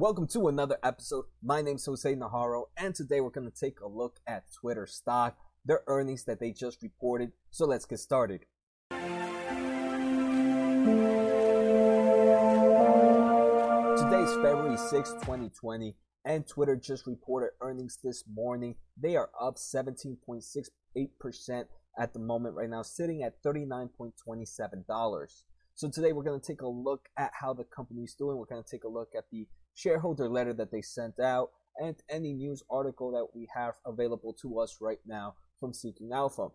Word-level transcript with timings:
Welcome 0.00 0.28
to 0.28 0.46
another 0.46 0.78
episode. 0.84 1.24
My 1.42 1.60
name's 1.60 1.84
Jose 1.84 2.14
Najarro, 2.14 2.66
and 2.76 2.94
today 2.94 3.20
we're 3.20 3.30
going 3.30 3.50
to 3.50 3.58
take 3.58 3.80
a 3.80 3.88
look 3.88 4.20
at 4.28 4.44
Twitter 4.52 4.86
stock, 4.86 5.36
their 5.64 5.80
earnings 5.88 6.22
that 6.26 6.38
they 6.38 6.52
just 6.52 6.84
reported. 6.84 7.32
So 7.50 7.66
let's 7.66 7.84
get 7.84 7.98
started. 7.98 8.42
Today 8.92 9.00
is 14.22 14.36
February 14.36 14.76
6, 14.76 15.14
2020, 15.14 15.96
and 16.24 16.46
Twitter 16.46 16.76
just 16.76 17.08
reported 17.08 17.50
earnings 17.60 17.98
this 18.04 18.22
morning. 18.32 18.76
They 18.96 19.16
are 19.16 19.30
up 19.40 19.56
17.68% 19.56 21.64
at 21.98 22.12
the 22.12 22.20
moment 22.20 22.54
right 22.54 22.70
now, 22.70 22.82
sitting 22.82 23.24
at 23.24 23.42
$39.27. 23.42 25.42
So 25.74 25.88
today 25.88 26.12
we're 26.12 26.22
going 26.22 26.40
to 26.40 26.46
take 26.46 26.62
a 26.62 26.68
look 26.68 27.08
at 27.16 27.32
how 27.40 27.52
the 27.52 27.64
company 27.64 28.02
is 28.02 28.14
doing. 28.14 28.36
We're 28.36 28.46
going 28.46 28.62
to 28.62 28.70
take 28.70 28.84
a 28.84 28.88
look 28.88 29.16
at 29.16 29.24
the 29.32 29.48
shareholder 29.78 30.28
letter 30.28 30.52
that 30.52 30.72
they 30.72 30.82
sent 30.82 31.20
out 31.20 31.50
and 31.80 31.94
any 32.10 32.32
news 32.32 32.62
article 32.68 33.12
that 33.12 33.26
we 33.38 33.48
have 33.54 33.74
available 33.86 34.34
to 34.42 34.58
us 34.58 34.78
right 34.80 34.98
now 35.06 35.34
from 35.60 35.72
Seeking 35.72 36.10
Alpha. 36.12 36.48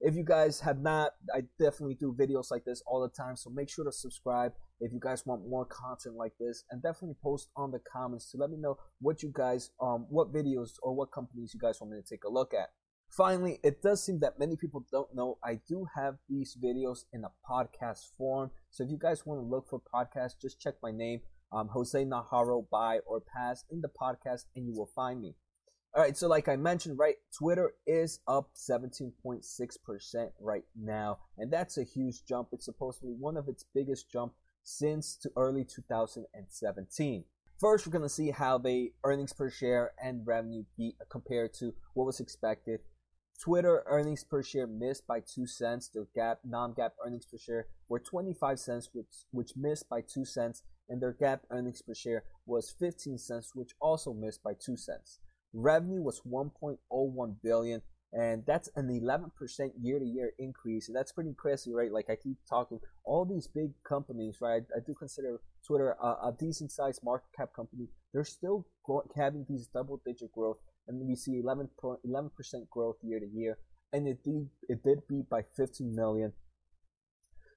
If 0.00 0.14
you 0.14 0.24
guys 0.24 0.60
have 0.60 0.78
not, 0.80 1.12
I 1.34 1.42
definitely 1.58 1.96
do 1.98 2.14
videos 2.16 2.50
like 2.50 2.64
this 2.64 2.82
all 2.86 3.00
the 3.00 3.08
time, 3.08 3.36
so 3.36 3.50
make 3.50 3.68
sure 3.68 3.84
to 3.84 3.92
subscribe 3.92 4.52
if 4.80 4.92
you 4.92 5.00
guys 5.00 5.24
want 5.24 5.48
more 5.48 5.64
content 5.64 6.16
like 6.16 6.32
this, 6.38 6.64
and 6.70 6.82
definitely 6.82 7.16
post 7.22 7.48
on 7.56 7.70
the 7.70 7.80
comments 7.90 8.30
to 8.30 8.36
let 8.36 8.50
me 8.50 8.56
know 8.56 8.76
what 9.00 9.22
you 9.22 9.32
guys, 9.32 9.70
um, 9.80 10.06
what 10.08 10.32
videos 10.32 10.72
or 10.82 10.94
what 10.94 11.10
companies 11.12 11.52
you 11.54 11.60
guys 11.60 11.80
want 11.80 11.92
me 11.92 12.00
to 12.00 12.08
take 12.08 12.24
a 12.24 12.28
look 12.28 12.52
at. 12.54 12.68
Finally, 13.08 13.60
it 13.62 13.80
does 13.82 14.04
seem 14.04 14.18
that 14.20 14.38
many 14.38 14.56
people 14.56 14.84
don't 14.90 15.14
know 15.14 15.38
I 15.44 15.60
do 15.68 15.86
have 15.96 16.16
these 16.28 16.56
videos 16.62 17.04
in 17.12 17.24
a 17.24 17.30
podcast 17.48 18.10
form. 18.18 18.50
So 18.70 18.82
if 18.84 18.90
you 18.90 18.98
guys 18.98 19.24
want 19.24 19.40
to 19.40 19.46
look 19.46 19.68
for 19.68 19.80
podcasts, 19.94 20.40
just 20.40 20.60
check 20.60 20.74
my 20.82 20.90
name, 20.90 21.20
um, 21.54 21.68
Jose 21.68 22.04
Najarro, 22.04 22.68
buy 22.70 22.98
or 23.06 23.20
pass 23.20 23.64
in 23.70 23.80
the 23.80 23.88
podcast, 23.88 24.44
and 24.56 24.66
you 24.66 24.74
will 24.74 24.90
find 24.94 25.20
me. 25.20 25.36
All 25.94 26.02
right, 26.02 26.16
so 26.16 26.26
like 26.26 26.48
I 26.48 26.56
mentioned, 26.56 26.98
right, 26.98 27.14
Twitter 27.38 27.74
is 27.86 28.18
up 28.26 28.50
17.6% 28.56 30.30
right 30.40 30.64
now, 30.74 31.18
and 31.38 31.52
that's 31.52 31.78
a 31.78 31.84
huge 31.84 32.24
jump. 32.26 32.48
It's 32.52 32.64
supposed 32.64 32.98
to 33.00 33.06
be 33.06 33.12
one 33.12 33.36
of 33.36 33.48
its 33.48 33.64
biggest 33.72 34.10
jump 34.10 34.32
since 34.64 35.16
to 35.18 35.30
early 35.36 35.64
2017. 35.64 37.24
First, 37.60 37.86
we're 37.86 37.92
going 37.92 38.02
to 38.02 38.08
see 38.08 38.32
how 38.32 38.58
the 38.58 38.92
earnings 39.04 39.32
per 39.32 39.48
share 39.48 39.92
and 40.02 40.26
revenue 40.26 40.64
beat 40.76 40.96
compared 41.08 41.54
to 41.54 41.72
what 41.94 42.06
was 42.06 42.18
expected 42.18 42.80
Twitter 43.40 43.82
earnings 43.86 44.24
per 44.24 44.42
share 44.42 44.66
missed 44.66 45.06
by 45.06 45.20
2 45.20 45.46
cents. 45.46 45.88
Their 45.88 46.06
GAAP 46.16 46.38
non-GAAP 46.44 46.92
earnings 47.04 47.26
per 47.26 47.38
share 47.38 47.66
were 47.88 47.98
25 47.98 48.58
cents, 48.58 48.90
which, 48.92 49.06
which 49.30 49.52
missed 49.56 49.88
by 49.88 50.00
2 50.00 50.24
cents. 50.24 50.62
And 50.88 51.00
their 51.00 51.14
GAAP 51.14 51.40
earnings 51.50 51.82
per 51.82 51.94
share 51.94 52.24
was 52.46 52.74
15 52.78 53.18
cents, 53.18 53.52
which 53.54 53.72
also 53.80 54.12
missed 54.12 54.42
by 54.42 54.52
2 54.54 54.76
cents. 54.76 55.18
Revenue 55.52 56.02
was 56.02 56.20
1.01 56.28 57.36
billion, 57.42 57.82
and 58.12 58.44
that's 58.46 58.68
an 58.76 58.88
11% 58.88 59.30
year-to-year 59.80 60.32
increase. 60.38 60.88
And 60.88 60.96
that's 60.96 61.12
pretty 61.12 61.34
crazy, 61.36 61.72
right? 61.72 61.92
Like 61.92 62.10
I 62.10 62.16
keep 62.16 62.36
talking, 62.48 62.80
all 63.04 63.24
these 63.24 63.46
big 63.46 63.70
companies, 63.88 64.38
right? 64.40 64.62
I, 64.76 64.80
do 64.86 64.94
consider 64.94 65.40
Twitter 65.66 65.96
a, 66.02 66.06
a 66.06 66.36
decent-sized 66.38 67.00
market 67.02 67.28
cap 67.36 67.50
company. 67.54 67.88
They're 68.12 68.24
still 68.24 68.66
having 69.16 69.46
these 69.48 69.68
double-digit 69.68 70.32
growth 70.32 70.58
and 70.88 71.06
we 71.06 71.16
see 71.16 71.40
11 71.40 71.68
percent 72.36 72.68
growth 72.70 72.96
year 73.02 73.20
to 73.20 73.26
year, 73.26 73.58
and 73.92 74.06
it 74.06 74.22
did 74.22 74.48
it 74.68 74.82
did 74.82 75.06
beat 75.08 75.28
by 75.28 75.42
15 75.56 75.94
million. 75.94 76.32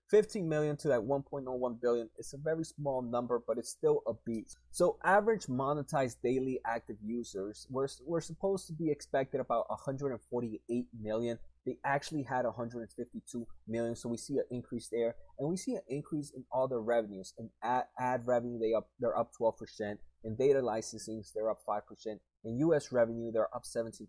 15 0.10 0.48
million 0.48 0.78
to 0.78 0.88
that 0.88 1.02
1.01 1.02 1.82
billion 1.82 2.10
is 2.18 2.34
a 2.34 2.38
very 2.38 2.64
small 2.64 3.02
number, 3.02 3.42
but 3.46 3.58
it's 3.58 3.70
still 3.70 4.04
a 4.08 4.14
beat. 4.26 4.56
So 4.72 4.98
average 5.04 5.48
monetized 5.48 6.18
daily 6.24 6.60
active 6.66 6.98
users 7.04 7.68
were, 7.70 7.90
were 8.06 8.22
supposed 8.22 8.68
to 8.68 8.74
be 8.74 8.90
expected 8.90 9.42
about 9.42 9.70
148 9.70 10.86
million. 11.02 11.38
They 11.66 11.78
actually 11.84 12.24
had 12.24 12.46
152 12.46 13.46
million, 13.68 13.96
so 13.96 14.08
we 14.08 14.16
see 14.16 14.38
an 14.38 14.46
increase 14.50 14.88
there, 14.90 15.16
and 15.38 15.50
we 15.50 15.58
see 15.58 15.76
an 15.76 15.82
increase 15.90 16.32
in 16.32 16.46
all 16.50 16.70
their 16.70 16.80
revenues. 16.80 17.34
And 17.38 17.50
ad, 17.62 17.84
ad 18.00 18.26
revenue, 18.26 18.58
they 18.58 18.74
up 18.74 18.88
they're 19.02 19.18
up 19.18 19.34
12 19.38 19.58
percent. 19.58 20.00
In 20.24 20.36
data 20.36 20.62
licensing, 20.62 21.24
they're 21.36 21.50
up 21.50 21.60
5%. 21.68 22.20
In 22.44 22.60
US 22.60 22.92
revenue, 22.92 23.32
they're 23.32 23.54
up 23.56 23.64
17%. 23.64 24.08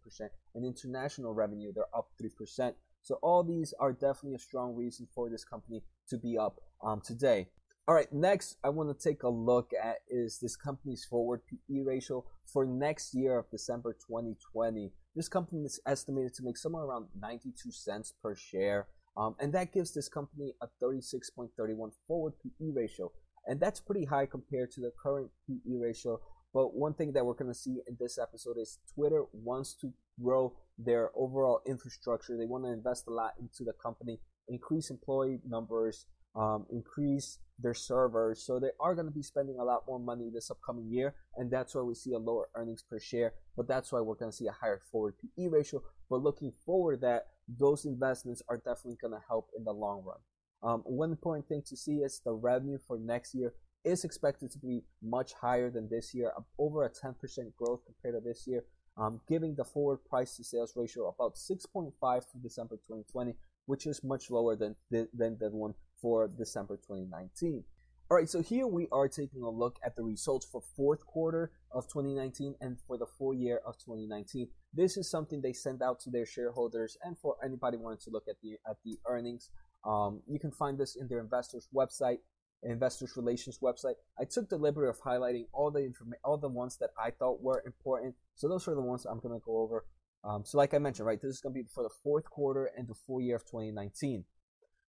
In 0.54 0.64
international 0.64 1.34
revenue, 1.34 1.72
they're 1.72 1.94
up 1.96 2.08
3%. 2.20 2.72
So 3.02 3.18
all 3.22 3.42
these 3.42 3.74
are 3.80 3.92
definitely 3.92 4.34
a 4.34 4.38
strong 4.38 4.74
reason 4.74 5.06
for 5.14 5.30
this 5.30 5.44
company 5.44 5.82
to 6.08 6.18
be 6.18 6.36
up 6.36 6.60
um, 6.82 7.00
today. 7.00 7.48
All 7.88 7.94
right, 7.94 8.12
next 8.12 8.58
I 8.62 8.68
want 8.68 8.90
to 8.90 9.08
take 9.08 9.22
a 9.22 9.30
look 9.30 9.70
at 9.82 9.96
is 10.10 10.38
this 10.40 10.56
company's 10.56 11.06
forward 11.06 11.40
PE 11.48 11.80
ratio 11.86 12.22
for 12.52 12.66
next 12.66 13.14
year 13.14 13.38
of 13.38 13.50
December 13.50 13.94
2020. 13.94 14.92
This 15.16 15.28
company 15.28 15.62
is 15.62 15.80
estimated 15.86 16.34
to 16.34 16.42
make 16.42 16.58
somewhere 16.58 16.84
around 16.84 17.06
92 17.18 17.72
cents 17.72 18.12
per 18.22 18.34
share. 18.34 18.88
Um, 19.16 19.36
and 19.40 19.54
that 19.54 19.72
gives 19.72 19.94
this 19.94 20.08
company 20.08 20.52
a 20.62 20.68
36.31 20.84 21.92
forward 22.06 22.34
PE 22.42 22.70
ratio. 22.74 23.10
And 23.46 23.58
that's 23.58 23.80
pretty 23.80 24.04
high 24.04 24.26
compared 24.26 24.70
to 24.72 24.82
the 24.82 24.92
current 25.02 25.30
PE 25.48 25.76
ratio. 25.80 26.20
But 26.52 26.74
one 26.74 26.94
thing 26.94 27.12
that 27.14 27.24
we're 27.24 27.34
going 27.34 27.52
to 27.52 27.58
see 27.58 27.78
in 27.88 27.96
this 27.98 28.18
episode 28.18 28.58
is 28.60 28.78
Twitter 28.94 29.24
wants 29.32 29.74
to 29.80 29.92
grow 30.22 30.54
their 30.78 31.10
overall 31.14 31.60
infrastructure. 31.66 32.36
They 32.36 32.46
want 32.46 32.64
to 32.64 32.70
invest 32.70 33.06
a 33.08 33.12
lot 33.12 33.34
into 33.40 33.64
the 33.64 33.72
company, 33.72 34.20
increase 34.48 34.90
employee 34.90 35.40
numbers, 35.46 36.06
um, 36.36 36.66
increase 36.70 37.38
their 37.58 37.74
servers. 37.74 38.44
So 38.46 38.60
they 38.60 38.70
are 38.80 38.94
going 38.94 39.06
to 39.06 39.12
be 39.12 39.22
spending 39.22 39.58
a 39.58 39.64
lot 39.64 39.82
more 39.86 39.98
money 39.98 40.30
this 40.32 40.50
upcoming 40.50 40.88
year, 40.88 41.14
and 41.36 41.50
that's 41.50 41.74
why 41.74 41.82
we 41.82 41.94
see 41.94 42.12
a 42.12 42.18
lower 42.18 42.48
earnings 42.54 42.84
per 42.88 43.00
share. 43.00 43.32
But 43.56 43.66
that's 43.66 43.92
why 43.92 44.00
we're 44.00 44.14
going 44.14 44.30
to 44.30 44.36
see 44.36 44.46
a 44.46 44.52
higher 44.52 44.80
forward 44.90 45.14
PE 45.20 45.48
ratio. 45.48 45.82
But 46.08 46.22
looking 46.22 46.52
forward, 46.64 47.00
that 47.00 47.26
those 47.48 47.84
investments 47.84 48.42
are 48.48 48.58
definitely 48.58 48.98
going 49.00 49.14
to 49.14 49.26
help 49.26 49.50
in 49.56 49.64
the 49.64 49.72
long 49.72 50.04
run. 50.04 50.18
Um, 50.62 50.82
one 50.84 51.10
important 51.10 51.48
thing 51.48 51.62
to 51.66 51.76
see 51.76 51.98
is 51.98 52.20
the 52.24 52.32
revenue 52.32 52.78
for 52.86 52.98
next 52.98 53.34
year 53.34 53.54
is 53.84 54.04
expected 54.04 54.50
to 54.50 54.58
be 54.58 54.82
much 55.02 55.32
higher 55.32 55.70
than 55.70 55.88
this 55.88 56.12
year, 56.14 56.32
over 56.58 56.84
a 56.84 56.90
10% 56.90 57.14
growth 57.56 57.80
compared 57.86 58.22
to 58.22 58.28
this 58.28 58.44
year, 58.46 58.64
um, 58.98 59.20
giving 59.28 59.54
the 59.54 59.64
forward 59.64 59.98
price 60.04 60.36
to 60.36 60.44
sales 60.44 60.72
ratio 60.76 61.08
about 61.08 61.36
6.5 61.36 61.92
for 62.00 62.38
December 62.42 62.76
2020, 62.76 63.34
which 63.66 63.86
is 63.86 64.02
much 64.02 64.30
lower 64.30 64.56
than 64.56 64.74
the, 64.90 65.08
than 65.14 65.38
the 65.38 65.50
one 65.50 65.74
for 66.00 66.28
December 66.28 66.76
2019. 66.76 67.64
All 68.10 68.16
right, 68.16 68.28
so 68.28 68.40
here 68.40 68.66
we 68.66 68.88
are 68.90 69.06
taking 69.06 69.42
a 69.42 69.50
look 69.50 69.78
at 69.84 69.94
the 69.94 70.02
results 70.02 70.46
for 70.50 70.62
fourth 70.74 71.04
quarter 71.04 71.52
of 71.70 71.86
2019 71.88 72.54
and 72.60 72.78
for 72.86 72.96
the 72.96 73.04
full 73.04 73.34
year 73.34 73.60
of 73.66 73.76
2019. 73.76 74.48
This 74.72 74.96
is 74.96 75.10
something 75.10 75.42
they 75.42 75.52
send 75.52 75.82
out 75.82 76.00
to 76.00 76.10
their 76.10 76.24
shareholders 76.24 76.96
and 77.04 77.18
for 77.18 77.36
anybody 77.44 77.76
wanting 77.76 78.00
to 78.04 78.10
look 78.10 78.24
at 78.26 78.36
the 78.42 78.56
at 78.66 78.76
the 78.82 78.98
earnings. 79.06 79.50
Um, 79.84 80.22
you 80.26 80.40
can 80.40 80.50
find 80.50 80.78
this 80.78 80.96
in 80.96 81.06
their 81.06 81.20
investors 81.20 81.68
website, 81.74 82.20
investors 82.62 83.16
relations 83.16 83.58
website. 83.62 83.94
I 84.18 84.24
took 84.24 84.48
the 84.48 84.56
liberty 84.56 84.88
of 84.88 85.00
highlighting 85.00 85.46
all 85.52 85.70
the 85.70 85.84
information, 85.84 86.20
all 86.24 86.38
the 86.38 86.48
ones 86.48 86.76
that 86.78 86.90
I 87.02 87.10
thought 87.10 87.42
were 87.42 87.62
important. 87.64 88.14
So 88.34 88.48
those 88.48 88.66
are 88.68 88.74
the 88.74 88.80
ones 88.80 89.06
I'm 89.06 89.20
going 89.20 89.38
to 89.38 89.44
go 89.44 89.58
over. 89.58 89.84
Um, 90.24 90.44
so 90.44 90.58
like 90.58 90.74
I 90.74 90.78
mentioned, 90.78 91.06
right, 91.06 91.20
this 91.20 91.30
is 91.30 91.40
going 91.40 91.54
to 91.54 91.62
be 91.62 91.68
for 91.72 91.84
the 91.84 91.94
fourth 92.02 92.28
quarter 92.28 92.70
and 92.76 92.88
the 92.88 92.94
full 92.94 93.20
year 93.20 93.36
of 93.36 93.44
2019. 93.44 94.24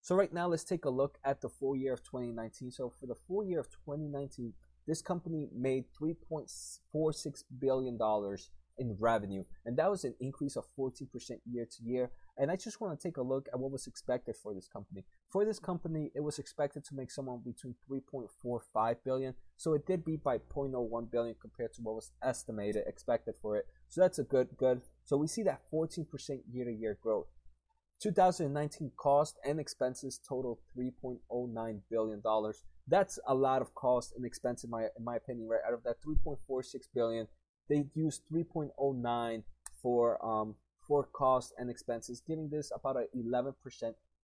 So 0.03 0.15
right 0.15 0.33
now, 0.33 0.49
let's 0.49 0.65
take 0.65 0.85
a 0.85 0.91
look 0.91 1.17
at 1.25 1.41
the 1.41 1.49
full 1.49 1.75
year 1.75 1.95
of 1.95 2.03
2019. 2.05 2.71
So 2.71 2.93
for 3.01 3.07
the 3.07 3.15
full 3.27 3.43
year 3.43 3.61
of 3.61 3.71
2019, 3.71 4.53
this 4.87 5.01
company 5.01 5.49
made 5.57 5.85
3.46 5.99 7.45
billion 7.59 7.97
dollars 7.97 8.51
in 8.77 8.97
revenue, 9.01 9.45
and 9.65 9.79
that 9.79 9.91
was 9.91 10.05
an 10.05 10.15
increase 10.21 10.57
of 10.57 10.65
14% 10.79 11.09
year 11.51 11.65
to 11.65 11.85
year. 11.85 12.11
And 12.37 12.51
I 12.51 12.57
just 12.57 12.81
want 12.81 12.99
to 12.99 13.09
take 13.09 13.17
a 13.17 13.23
look 13.23 13.49
at 13.53 13.59
what 13.59 13.71
was 13.71 13.87
expected 13.87 14.35
for 14.37 14.55
this 14.55 14.67
company. 14.67 15.05
For 15.31 15.45
this 15.45 15.59
company, 15.59 16.11
it 16.15 16.21
was 16.21 16.39
expected 16.39 16.85
to 16.87 16.95
make 16.95 17.11
somewhere 17.11 17.39
between 17.39 17.77
3.45 17.91 18.97
billion. 19.05 19.35
So 19.57 19.75
it 19.75 19.87
did 19.87 20.05
beat 20.05 20.25
by 20.25 20.39
0.01 20.39 21.11
billion 21.11 21.37
compared 21.41 21.75
to 21.75 21.83
what 21.83 21.95
was 21.95 22.11
estimated 22.23 22.85
expected 22.87 23.35
for 23.41 23.57
it. 23.57 23.67
So 23.89 24.01
that's 24.01 24.19
a 24.19 24.25
good 24.25 24.49
good. 24.57 24.83
So 25.05 25.17
we 25.17 25.29
see 25.29 25.43
that 25.45 25.63
14% 25.73 26.07
year 26.53 26.65
to 26.65 26.73
year 26.73 26.99
growth. 27.01 27.27
2019 28.03 28.91
cost 28.97 29.39
and 29.45 29.61
expenses 29.61 30.21
total 30.29 30.61
3.09 30.77 31.81
billion 31.91 32.21
dollars. 32.21 32.63
That's 32.89 33.19
a 33.27 33.35
lot 33.35 33.63
of 33.63 33.75
cost 33.75 34.13
and 34.17 34.27
expense 34.27 34.65
in 34.65 34.71
my 34.71 34.89
in 34.99 35.05
my 35.05 35.17
opinion, 35.17 35.49
right? 35.49 35.61
Out 35.67 35.75
of 35.75 35.85
that 35.85 36.03
3.46 36.03 36.89
billion, 36.95 37.29
they 37.69 37.87
used 37.95 38.23
3.09 38.33 39.43
for 39.81 40.25
um, 40.25 40.57
for 40.87 41.09
costs 41.13 41.53
and 41.59 41.71
expenses, 41.71 42.23
giving 42.27 42.49
this 42.51 42.71
about 42.75 42.97
an 42.97 43.07
11% 43.17 43.55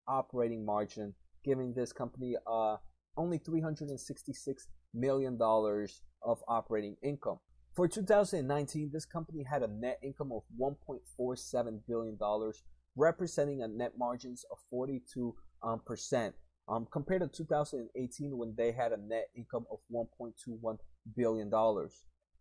operating 0.07 0.65
margin, 0.65 1.13
giving 1.43 1.73
this 1.73 1.93
company 1.93 2.35
uh, 2.47 2.77
only 3.17 3.37
366 3.37 4.67
million 4.93 5.37
dollars 5.37 6.01
of 6.23 6.39
operating 6.47 6.95
income. 7.03 7.39
For 7.75 7.87
2019, 7.87 8.89
this 8.91 9.05
company 9.05 9.43
had 9.49 9.63
a 9.63 9.67
net 9.67 9.99
income 10.03 10.31
of 10.31 10.43
1.47 10.59 11.79
billion 11.87 12.17
dollars, 12.17 12.63
representing 12.95 13.61
a 13.61 13.67
net 13.67 13.93
margins 13.97 14.43
of 14.51 14.57
42 14.69 15.35
um, 15.63 15.81
percent. 15.85 16.35
Um, 16.67 16.87
compared 16.91 17.21
to 17.21 17.27
2018 17.27 18.37
when 18.37 18.53
they 18.55 18.71
had 18.71 18.91
a 18.91 18.97
net 18.97 19.29
income 19.35 19.65
of 19.71 19.79
1.21 19.91 20.77
billion 21.15 21.49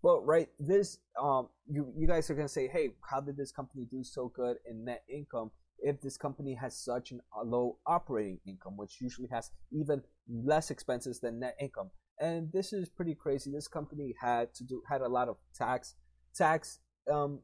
But 0.03 0.21
right, 0.25 0.49
this 0.59 0.99
um, 1.21 1.49
you 1.69 1.93
you 1.97 2.07
guys 2.07 2.31
are 2.31 2.35
gonna 2.35 2.49
say, 2.49 2.69
hey, 2.69 2.91
how 3.09 3.21
did 3.21 3.37
this 3.37 3.51
company 3.51 3.87
do 3.91 4.05
so 4.05 4.33
good 4.35 4.57
in 4.69 4.85
net 4.85 5.03
income 5.13 5.51
if 5.81 6.01
this 6.01 6.17
company 6.17 6.55
has 6.55 6.77
such 6.77 7.13
a 7.13 7.45
low 7.45 7.79
operating 7.87 8.39
income, 8.47 8.77
which 8.77 9.01
usually 9.01 9.29
has 9.33 9.51
even 9.73 10.03
less 10.29 10.71
expenses 10.71 11.21
than 11.21 11.41
net 11.41 11.57
income? 11.61 11.91
And 12.21 12.51
this 12.53 12.73
is 12.73 12.89
pretty 12.89 13.15
crazy. 13.15 13.51
This 13.51 13.69
company 13.69 14.15
had 14.21 14.55
to 14.55 14.65
do 14.65 14.83
had 14.89 15.01
a 15.01 15.09
lot 15.09 15.29
of 15.29 15.37
tax 15.55 15.95
tax 16.35 16.79
um, 17.11 17.41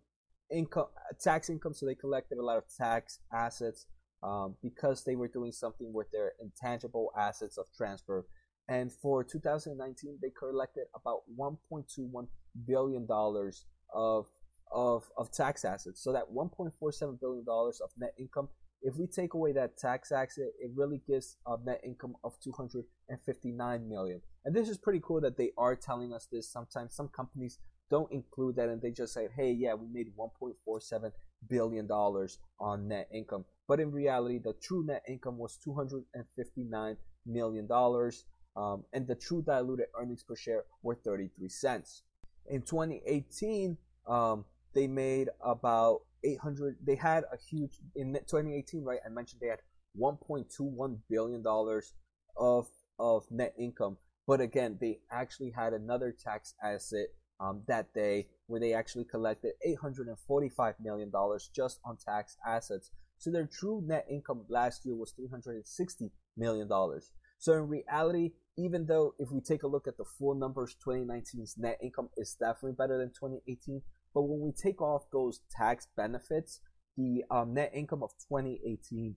income 0.50 0.87
tax 1.21 1.50
income, 1.50 1.75
so 1.75 1.87
they 1.87 1.95
collected 1.95 2.39
a 2.39 2.45
lot 2.45 2.59
of 2.59 2.65
tax 2.77 3.19
assets 3.33 3.87
um, 4.23 4.55
because 4.62 5.05
they 5.05 5.17
were 5.17 5.29
doing 5.29 5.53
something 5.53 5.93
with 5.93 6.11
their 6.12 6.33
intangible 6.41 7.12
assets 7.19 7.59
of 7.59 7.67
transfer. 7.77 8.27
And 8.69 8.90
for 8.93 9.22
2019, 9.22 10.19
they 10.22 10.31
collected 10.38 10.84
about 10.94 11.22
1.21 11.38 12.26
billion 12.66 13.06
dollars 13.06 13.64
of 13.93 14.26
of 14.72 15.05
of 15.16 15.31
tax 15.32 15.64
assets. 15.64 16.02
So 16.02 16.12
that 16.12 16.25
1.47 16.34 17.20
billion 17.20 17.44
dollars 17.44 17.81
of 17.81 17.90
net 17.99 18.14
income, 18.19 18.49
if 18.82 18.96
we 18.96 19.06
take 19.06 19.34
away 19.34 19.52
that 19.52 19.76
tax 19.76 20.12
asset, 20.12 20.49
it 20.61 20.70
really 20.75 21.02
gives 21.06 21.37
a 21.46 21.56
net 21.64 21.81
income 21.84 22.14
of 22.25 22.32
259 22.43 23.88
million. 23.88 24.20
And 24.44 24.55
this 24.55 24.69
is 24.69 24.78
pretty 24.78 25.00
cool 25.02 25.20
that 25.20 25.37
they 25.37 25.52
are 25.56 25.76
telling 25.76 26.12
us 26.12 26.26
this. 26.31 26.50
Sometimes 26.50 26.94
some 26.94 27.08
companies 27.08 27.58
don't 27.90 28.11
include 28.12 28.56
that 28.56 28.69
and 28.69 28.81
they 28.81 28.90
just 28.90 29.12
say, 29.14 29.28
hey, 29.37 29.52
yeah, 29.52 29.75
we 29.75 29.87
made 29.93 30.08
1.47 30.19 31.12
billion 31.49 31.87
dollars 31.87 32.38
on 32.61 32.88
net 32.88 33.08
income. 33.12 33.44
But 33.69 33.81
in 33.81 33.93
reality, 33.93 34.38
the 34.38 34.55
true 34.55 34.84
net 34.84 35.02
income 35.08 35.38
was 35.38 35.58
259 35.62 36.96
million 37.26 37.66
dollars. 37.66 38.25
Um, 38.56 38.85
and 38.93 39.06
the 39.06 39.15
true 39.15 39.43
diluted 39.43 39.87
earnings 39.99 40.23
per 40.23 40.37
share 40.37 40.65
were 40.83 40.95
33 40.95 41.49
cents. 41.49 42.03
In 42.49 42.62
2018, 42.62 43.77
um, 44.06 44.45
they 44.75 44.87
made 44.87 45.29
about 45.41 46.03
800. 46.23 46.77
They 46.85 46.95
had 46.95 47.25
a 47.33 47.37
huge 47.37 47.79
in 47.97 48.12
2018, 48.12 48.85
right? 48.85 49.01
I 49.05 49.09
mentioned 49.09 49.41
they 49.41 49.49
had 49.49 49.61
1.21 49.99 50.99
billion 51.09 51.43
dollars 51.43 51.95
of 52.37 52.69
of 52.99 53.25
net 53.31 53.55
income, 53.59 53.97
but 54.27 54.41
again, 54.41 54.79
they 54.81 55.00
actually 55.11 55.50
had 55.50 55.73
another 55.73 56.12
tax 56.12 56.55
asset 56.62 57.09
um, 57.41 57.62
that 57.67 57.93
day 57.93 58.29
where 58.47 58.61
they 58.61 58.73
actually 58.73 59.05
collected 59.05 59.53
845 59.65 60.75
million 60.81 61.11
dollars 61.11 61.50
just 61.55 61.81
on 61.85 61.97
tax 61.97 62.37
assets. 62.47 62.91
So 63.19 63.31
their 63.31 63.47
true 63.47 63.83
net 63.87 64.07
income 64.11 64.45
last 64.49 64.85
year 64.85 64.95
was 64.95 65.12
360 65.12 66.11
million 66.37 66.69
dollars. 66.69 67.11
So 67.39 67.53
in 67.55 67.69
reality, 67.69 68.33
even 68.56 68.87
though 68.87 69.15
if 69.19 69.31
we 69.31 69.41
take 69.41 69.62
a 69.62 69.69
look 69.69 69.87
at 69.89 69.97
the 69.97 70.05
full 70.05 70.35
numbers, 70.35 70.77
2019's 70.87 71.56
net 71.59 71.79
income 71.83 72.09
is 72.17 72.37
definitely 72.39 72.73
better 72.73 72.99
than 72.99 73.09
2018. 73.09 73.83
But 74.15 74.23
when 74.23 74.41
we 74.41 74.53
take 74.53 74.81
off 74.81 75.05
those 75.12 75.41
tax 75.51 75.89
benefits, 75.97 76.61
the 76.97 77.25
um, 77.31 77.55
net 77.55 77.73
income 77.75 78.03
of 78.03 78.11
2018 78.29 79.17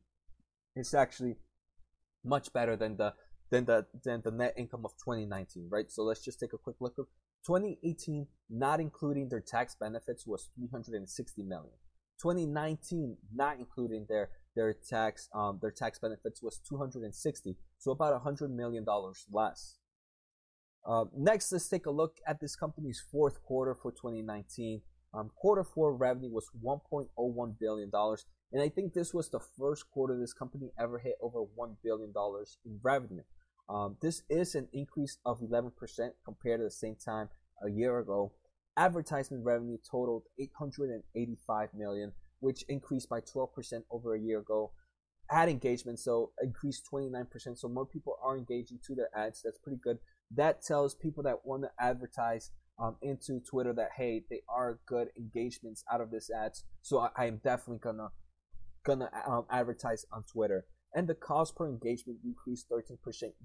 is 0.75 0.93
actually 0.93 1.35
much 2.23 2.51
better 2.51 2.75
than 2.75 2.97
the 2.97 3.13
than 3.49 3.65
the 3.65 3.85
than 4.03 4.21
the 4.23 4.31
net 4.31 4.53
income 4.57 4.81
of 4.83 4.91
2019, 5.03 5.67
right? 5.69 5.89
So 5.89 6.03
let's 6.03 6.23
just 6.23 6.39
take 6.39 6.53
a 6.53 6.57
quick 6.57 6.77
look. 6.79 6.95
2018, 7.45 8.27
not 8.49 8.79
including 8.79 9.29
their 9.29 9.39
tax 9.39 9.75
benefits, 9.79 10.25
was 10.25 10.49
360 10.55 11.43
million. 11.43 11.71
2019, 12.21 13.15
not 13.33 13.59
including 13.59 14.05
their 14.09 14.31
their 14.57 14.73
tax 14.73 15.29
um, 15.33 15.59
their 15.61 15.71
tax 15.71 15.99
benefits, 15.99 16.43
was 16.43 16.59
260, 16.67 17.55
so 17.77 17.91
about 17.91 18.13
100 18.13 18.51
million 18.51 18.83
dollars 18.83 19.25
less. 19.31 19.77
Uh, 20.85 21.05
next, 21.15 21.51
let's 21.51 21.69
take 21.69 21.85
a 21.85 21.91
look 21.91 22.17
at 22.27 22.39
this 22.39 22.55
company's 22.55 23.03
fourth 23.11 23.43
quarter 23.43 23.75
for 23.75 23.91
2019. 23.91 24.81
Um, 25.13 25.29
quarter 25.35 25.63
four 25.63 25.95
revenue 25.95 26.31
was 26.31 26.49
1.01 26.63 27.59
billion 27.59 27.89
dollars, 27.89 28.25
and 28.51 28.61
I 28.61 28.69
think 28.69 28.93
this 28.93 29.13
was 29.13 29.29
the 29.29 29.39
first 29.57 29.89
quarter 29.91 30.17
this 30.17 30.33
company 30.33 30.71
ever 30.79 30.99
hit 30.99 31.15
over 31.21 31.39
1 31.39 31.77
billion 31.83 32.11
dollars 32.11 32.57
in 32.65 32.79
revenue. 32.81 33.23
Um, 33.69 33.97
this 34.01 34.23
is 34.29 34.55
an 34.55 34.69
increase 34.73 35.17
of 35.25 35.39
11% 35.41 35.71
compared 36.23 36.59
to 36.59 36.63
the 36.63 36.71
same 36.71 36.95
time 36.95 37.29
a 37.63 37.69
year 37.69 37.99
ago. 37.99 38.31
Advertisement 38.77 39.43
revenue 39.43 39.77
totaled 39.89 40.23
885 40.39 41.69
million, 41.75 42.11
which 42.39 42.63
increased 42.69 43.09
by 43.09 43.19
12% 43.21 43.49
over 43.91 44.15
a 44.15 44.19
year 44.19 44.39
ago. 44.39 44.71
Ad 45.29 45.49
engagement 45.49 45.99
so 45.99 46.31
increased 46.41 46.87
29%, 46.91 47.57
so 47.57 47.67
more 47.67 47.85
people 47.85 48.17
are 48.23 48.37
engaging 48.37 48.79
to 48.85 48.95
their 48.95 49.09
ads. 49.15 49.41
That's 49.43 49.57
pretty 49.57 49.79
good. 49.83 49.97
That 50.33 50.61
tells 50.61 50.93
people 50.93 51.23
that 51.23 51.45
want 51.45 51.63
to 51.63 51.71
advertise 51.79 52.51
um, 52.79 52.95
into 53.01 53.39
Twitter 53.39 53.73
that 53.73 53.89
hey, 53.97 54.23
they 54.29 54.41
are 54.47 54.79
good 54.85 55.09
engagements 55.17 55.83
out 55.91 55.99
of 55.99 56.11
this 56.11 56.29
ads. 56.29 56.63
So 56.83 57.09
I, 57.17 57.25
am 57.25 57.41
definitely 57.43 57.79
gonna 57.79 58.09
gonna 58.85 59.09
um, 59.27 59.45
advertise 59.49 60.05
on 60.13 60.23
Twitter 60.31 60.65
and 60.97 61.07
the 61.07 61.15
cost 61.15 61.55
per 61.55 61.67
engagement 61.67 62.23
decreased 62.23 62.69
13% 62.69 62.97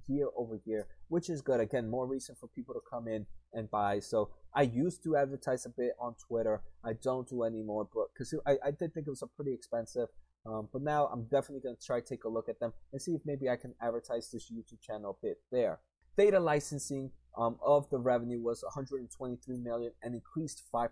year 0.07 0.29
over 0.37 0.61
year, 0.65 0.87
which 1.09 1.29
is 1.29 1.43
good. 1.43 1.61
Again, 1.61 1.89
more 1.89 2.07
reason 2.07 2.35
for 2.39 2.49
people 2.49 2.75
to 2.75 2.81
come 2.91 3.09
in 3.09 3.27
and 3.53 3.71
buy. 3.71 3.99
So 3.99 4.31
I 4.55 4.63
used 4.63 5.03
to 5.05 5.17
advertise 5.17 5.65
a 5.67 5.71
bit 5.71 5.93
on 5.99 6.15
Twitter. 6.27 6.63
I 6.85 6.93
don't 6.93 7.29
do 7.29 7.45
anymore, 7.45 7.89
but 7.95 8.07
because 8.13 8.35
I, 8.47 8.57
I 8.65 8.71
did 8.71 8.93
think 8.93 9.07
it 9.07 9.11
was 9.11 9.23
a 9.23 9.27
pretty 9.27 9.55
expensive. 9.55 10.09
Um, 10.45 10.69
but 10.73 10.83
now 10.83 11.07
I'm 11.07 11.25
definitely 11.25 11.61
going 11.61 11.77
to 11.77 11.87
try 11.87 12.01
to 12.01 12.07
take 12.07 12.25
a 12.25 12.29
look 12.29 12.49
at 12.49 12.59
them 12.59 12.73
and 12.93 13.01
see 13.01 13.13
if 13.13 13.23
maybe 13.25 13.49
I 13.49 13.57
can 13.57 13.75
advertise 13.81 14.31
this 14.31 14.51
YouTube 14.51 14.83
channel 14.83 15.17
a 15.23 15.27
bit 15.27 15.39
there. 15.51 15.79
Data 16.19 16.41
licensing 16.41 17.11
um, 17.39 17.57
of 17.65 17.89
the 17.91 17.99
revenue 17.99 18.41
was 18.41 18.63
123 18.63 19.57
million 19.59 19.93
and 20.03 20.15
increased 20.15 20.65
5% 20.75 20.89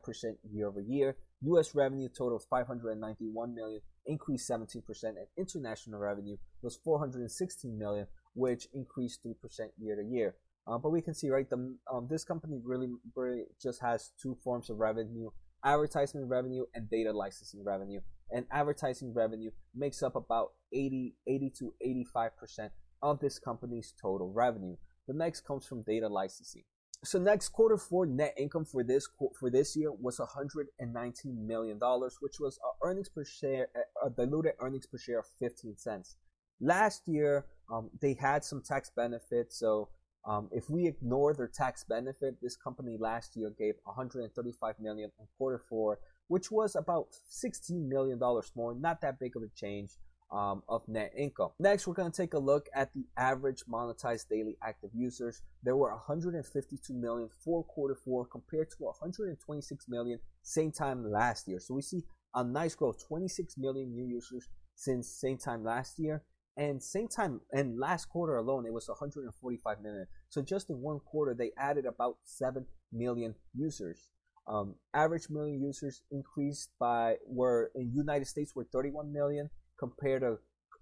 year 0.50 0.68
over 0.68 0.80
year. 0.80 1.16
U.S. 1.42 1.74
revenue 1.74 2.08
totaled 2.08 2.44
591 2.48 3.54
million, 3.54 3.80
increased 4.06 4.48
17%, 4.48 4.82
and 5.04 5.16
international 5.36 6.00
revenue 6.00 6.36
was 6.62 6.78
416 6.84 7.78
million, 7.78 8.06
which 8.34 8.68
increased 8.72 9.20
3% 9.24 9.34
year 9.78 9.96
to 9.96 10.02
year. 10.02 10.36
Uh, 10.66 10.78
but 10.78 10.90
we 10.90 11.00
can 11.00 11.14
see, 11.14 11.30
right, 11.30 11.48
the, 11.48 11.76
um, 11.92 12.06
this 12.08 12.24
company 12.24 12.60
really, 12.62 12.88
really 13.16 13.44
just 13.60 13.80
has 13.80 14.12
two 14.20 14.36
forms 14.44 14.70
of 14.70 14.78
revenue 14.78 15.30
advertisement 15.64 16.28
revenue 16.28 16.64
and 16.74 16.88
data 16.90 17.12
licensing 17.12 17.64
revenue. 17.64 18.00
And 18.30 18.46
advertising 18.52 19.12
revenue 19.12 19.50
makes 19.74 20.02
up 20.02 20.14
about 20.14 20.50
80, 20.72 21.16
80 21.26 21.52
to 21.58 21.74
85% 22.14 22.70
of 23.02 23.18
this 23.20 23.38
company's 23.38 23.92
total 24.00 24.32
revenue. 24.32 24.76
The 25.08 25.14
next 25.14 25.40
comes 25.40 25.66
from 25.66 25.82
data 25.82 26.08
licensing. 26.08 26.62
So 27.02 27.18
next 27.18 27.48
quarter 27.48 27.78
four 27.78 28.04
net 28.04 28.34
income 28.38 28.66
for 28.66 28.84
this 28.84 29.08
for 29.38 29.50
this 29.50 29.74
year 29.74 29.90
was 29.90 30.18
119 30.18 31.46
million 31.46 31.78
dollars, 31.78 32.18
which 32.20 32.34
was 32.38 32.58
a 32.58 32.86
earnings 32.86 33.08
per 33.08 33.24
share, 33.24 33.68
a 34.04 34.10
diluted 34.10 34.52
earnings 34.60 34.86
per 34.86 34.98
share 34.98 35.20
of 35.20 35.24
15 35.38 35.78
cents. 35.78 36.16
Last 36.60 37.02
year, 37.06 37.46
um, 37.72 37.88
they 38.02 38.14
had 38.20 38.44
some 38.44 38.62
tax 38.62 38.90
benefits, 38.94 39.58
so 39.58 39.88
um, 40.24 40.48
if 40.52 40.68
we 40.68 40.86
ignore 40.86 41.34
their 41.34 41.48
tax 41.48 41.84
benefit, 41.84 42.36
this 42.42 42.56
company 42.56 42.96
last 42.98 43.36
year 43.36 43.52
gave 43.58 43.74
135 43.84 44.74
million 44.80 45.10
in 45.18 45.26
quarter 45.38 45.62
four, 45.68 45.98
which 46.28 46.50
was 46.50 46.76
about 46.76 47.08
16 47.28 47.88
million 47.88 48.18
dollars 48.18 48.52
more. 48.54 48.74
Not 48.74 49.00
that 49.00 49.18
big 49.18 49.36
of 49.36 49.42
a 49.42 49.48
change 49.56 49.90
um, 50.30 50.62
of 50.68 50.86
net 50.88 51.12
income. 51.16 51.50
Next, 51.58 51.86
we're 51.86 51.94
going 51.94 52.10
to 52.10 52.16
take 52.16 52.34
a 52.34 52.38
look 52.38 52.68
at 52.74 52.92
the 52.94 53.04
average 53.16 53.64
monetized 53.68 54.28
daily 54.28 54.56
active 54.62 54.90
users. 54.94 55.42
There 55.62 55.76
were 55.76 55.90
152 55.90 56.92
million 56.94 57.28
for 57.44 57.64
quarter 57.64 57.96
four 57.96 58.26
compared 58.26 58.70
to 58.70 58.76
126 58.84 59.88
million 59.88 60.18
same 60.42 60.70
time 60.70 61.10
last 61.10 61.48
year. 61.48 61.60
So 61.60 61.74
we 61.74 61.82
see 61.82 62.04
a 62.34 62.44
nice 62.44 62.74
growth, 62.74 63.04
26 63.06 63.56
million 63.58 63.92
new 63.92 64.04
users 64.04 64.48
since 64.76 65.08
same 65.08 65.38
time 65.38 65.64
last 65.64 65.98
year. 65.98 66.22
And 66.60 66.82
same 66.82 67.08
time, 67.08 67.40
and 67.52 67.80
last 67.80 68.10
quarter 68.10 68.36
alone, 68.36 68.66
it 68.66 68.72
was 68.74 68.86
145 68.86 69.80
million. 69.80 70.06
So 70.28 70.42
just 70.42 70.68
in 70.68 70.76
one 70.76 71.00
quarter, 71.00 71.34
they 71.34 71.52
added 71.56 71.86
about 71.86 72.18
7 72.24 72.66
million 72.92 73.34
users. 73.54 74.10
Um, 74.46 74.74
average 74.92 75.30
million 75.30 75.58
users 75.62 76.02
increased 76.10 76.68
by, 76.78 77.14
were 77.26 77.70
in 77.74 77.90
United 77.94 78.26
States 78.26 78.54
were 78.54 78.68
31 78.70 79.10
million 79.10 79.48
compared 79.78 80.20
to 80.20 80.36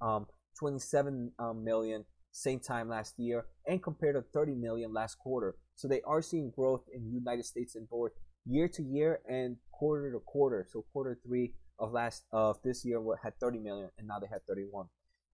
um, 0.04 0.26
27 0.58 1.30
um, 1.38 1.62
million 1.62 2.04
same 2.32 2.58
time 2.58 2.88
last 2.88 3.14
year 3.16 3.47
and 3.68 3.80
compared 3.80 4.16
to 4.16 4.23
30 4.35 4.56
million 4.56 4.92
last 4.92 5.16
quarter. 5.20 5.54
So 5.76 5.87
they 5.87 6.00
are 6.02 6.23
seeing 6.23 6.50
growth 6.50 6.82
in 6.92 7.12
United 7.12 7.44
States 7.44 7.76
in 7.76 7.87
both 7.88 8.11
year 8.44 8.66
to 8.66 8.82
year 8.82 9.20
and 9.28 9.56
quarter 9.70 10.11
to 10.11 10.18
quarter. 10.26 10.66
So 10.73 10.85
quarter 10.92 11.16
three 11.25 11.52
of 11.78 11.92
last 11.92 12.25
of 12.32 12.56
this 12.64 12.85
year 12.85 13.00
had 13.23 13.38
30 13.38 13.61
million 13.61 13.90
and 13.97 14.08
now 14.08 14.18
they 14.18 14.26
had 14.26 14.44
31. 14.49 14.88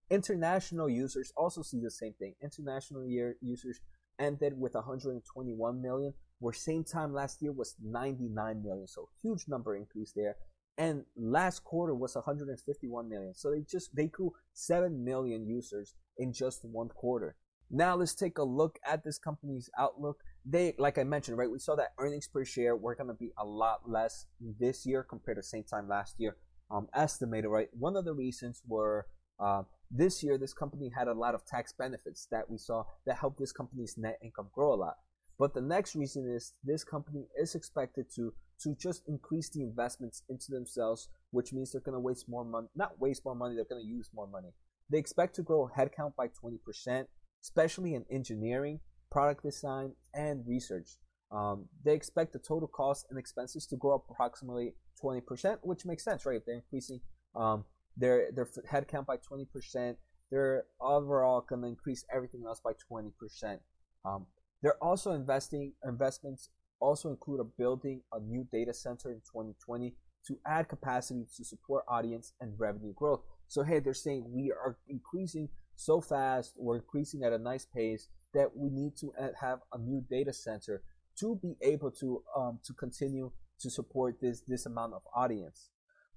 International 0.09 0.89
users 0.89 1.31
also 1.35 1.61
see 1.61 1.79
the 1.79 1.91
same 1.91 2.13
thing. 2.13 2.33
International 2.41 3.05
year 3.05 3.37
users 3.41 3.79
ended 4.19 4.53
with 4.57 4.75
121 4.75 5.81
million, 5.81 6.13
where 6.39 6.53
same 6.53 6.83
time 6.83 7.13
last 7.13 7.41
year 7.41 7.51
was 7.51 7.75
99 7.83 8.63
million. 8.63 8.87
So 8.87 9.09
huge 9.21 9.45
number 9.47 9.75
increase 9.75 10.13
there 10.15 10.35
and 10.77 11.03
last 11.15 11.63
quarter 11.63 11.95
was 11.95 12.15
151 12.15 13.09
million. 13.09 13.33
So 13.33 13.51
they 13.51 13.61
just 13.61 13.95
they 13.95 14.07
grew 14.07 14.33
7 14.53 15.03
million 15.03 15.47
users 15.47 15.95
in 16.17 16.33
just 16.33 16.63
one 16.63 16.89
quarter. 16.89 17.35
Now 17.71 17.95
let's 17.95 18.13
take 18.13 18.37
a 18.37 18.43
look 18.43 18.77
at 18.85 19.03
this 19.03 19.17
company's 19.17 19.69
outlook. 19.77 20.19
they, 20.45 20.75
like 20.77 20.99
I 20.99 21.03
mentioned, 21.03 21.37
right, 21.37 21.49
we 21.49 21.57
saw 21.57 21.75
that 21.75 21.93
earnings 21.97 22.27
per 22.27 22.45
share 22.45 22.75
were 22.75 22.95
going 22.95 23.07
to 23.07 23.15
be 23.15 23.31
a 23.39 23.45
lot 23.45 23.89
less 23.89 24.27
this 24.59 24.85
year 24.85 25.03
compared 25.03 25.37
to 25.37 25.43
same 25.43 25.63
time 25.63 25.87
last 25.87 26.15
year. 26.19 26.37
Um, 26.69 26.87
estimated, 26.93 27.49
right? 27.49 27.69
One 27.73 27.95
of 27.95 28.05
the 28.05 28.13
reasons 28.13 28.61
were 28.67 29.07
uh, 29.39 29.63
this 29.91 30.23
year, 30.23 30.37
this 30.37 30.53
company 30.53 30.91
had 30.95 31.07
a 31.07 31.13
lot 31.13 31.35
of 31.35 31.45
tax 31.45 31.73
benefits 31.73 32.27
that 32.31 32.49
we 32.49 32.57
saw 32.57 32.83
that 33.05 33.17
helped 33.17 33.39
this 33.39 33.51
company's 33.51 33.95
net 33.97 34.17
income 34.23 34.49
grow 34.53 34.73
a 34.73 34.75
lot. 34.75 34.95
But 35.37 35.53
the 35.53 35.61
next 35.61 35.95
reason 35.95 36.29
is 36.29 36.53
this 36.63 36.83
company 36.83 37.27
is 37.37 37.55
expected 37.55 38.05
to 38.15 38.33
to 38.61 38.73
just 38.75 39.03
increase 39.07 39.49
the 39.49 39.61
investments 39.61 40.23
into 40.29 40.45
themselves, 40.49 41.09
which 41.31 41.51
means 41.51 41.71
they're 41.71 41.81
going 41.81 41.93
to 41.93 41.99
waste 41.99 42.29
more 42.29 42.45
money. 42.45 42.67
Not 42.73 42.99
waste 43.01 43.25
more 43.25 43.35
money, 43.35 43.55
they're 43.55 43.65
going 43.65 43.81
to 43.81 43.87
use 43.87 44.09
more 44.13 44.27
money. 44.27 44.53
They 44.89 44.97
expect 44.97 45.35
to 45.35 45.41
grow 45.41 45.69
headcount 45.77 46.15
by 46.15 46.27
20%, 46.27 47.05
especially 47.43 47.95
in 47.95 48.05
engineering, 48.09 48.79
product 49.11 49.43
design, 49.43 49.93
and 50.13 50.43
research. 50.47 50.97
Um, 51.31 51.65
they 51.83 51.93
expect 51.93 52.33
the 52.33 52.39
total 52.39 52.67
cost 52.67 53.07
and 53.09 53.19
expenses 53.19 53.65
to 53.67 53.75
grow 53.75 53.95
up 53.95 54.05
approximately 54.09 54.75
20%, 55.03 55.57
which 55.63 55.85
makes 55.85 56.03
sense, 56.03 56.25
right? 56.25 56.37
If 56.37 56.45
they're 56.45 56.55
increasing 56.55 57.01
um, 57.35 57.65
their 57.97 58.31
their 58.31 58.47
headcount 58.71 59.05
by 59.05 59.17
20%, 59.17 59.95
they're 60.31 60.65
overall 60.81 61.45
going 61.47 61.61
to 61.61 61.67
increase 61.67 62.05
everything 62.13 62.43
else 62.45 62.59
by 62.59 62.71
20%. 62.91 63.59
Um, 64.03 64.25
they're 64.61 64.83
also 64.83 65.11
investing 65.11 65.73
investments 65.83 66.49
also 66.79 67.09
include 67.09 67.39
a 67.39 67.43
building 67.43 68.01
a 68.11 68.19
new 68.19 68.47
data 68.51 68.73
center 68.73 69.09
in 69.09 69.17
2020 69.17 69.95
to 70.27 70.37
add 70.45 70.67
capacity 70.67 71.25
to 71.37 71.43
support 71.43 71.83
audience 71.87 72.33
and 72.41 72.53
revenue 72.57 72.93
growth. 72.93 73.21
So 73.47 73.63
hey, 73.63 73.79
they're 73.79 73.93
saying 73.93 74.25
we 74.27 74.51
are 74.51 74.77
increasing 74.87 75.49
so 75.75 76.01
fast, 76.01 76.53
we're 76.57 76.77
increasing 76.77 77.23
at 77.23 77.33
a 77.33 77.37
nice 77.37 77.65
pace 77.65 78.07
that 78.33 78.55
we 78.55 78.69
need 78.69 78.95
to 78.97 79.13
have 79.39 79.59
a 79.73 79.77
new 79.77 80.03
data 80.09 80.33
center 80.33 80.83
to 81.19 81.39
be 81.41 81.55
able 81.61 81.91
to 81.91 82.23
um, 82.35 82.59
to 82.65 82.73
continue 82.73 83.31
to 83.59 83.69
support 83.69 84.19
this 84.21 84.41
this 84.47 84.65
amount 84.65 84.93
of 84.93 85.01
audience. 85.15 85.69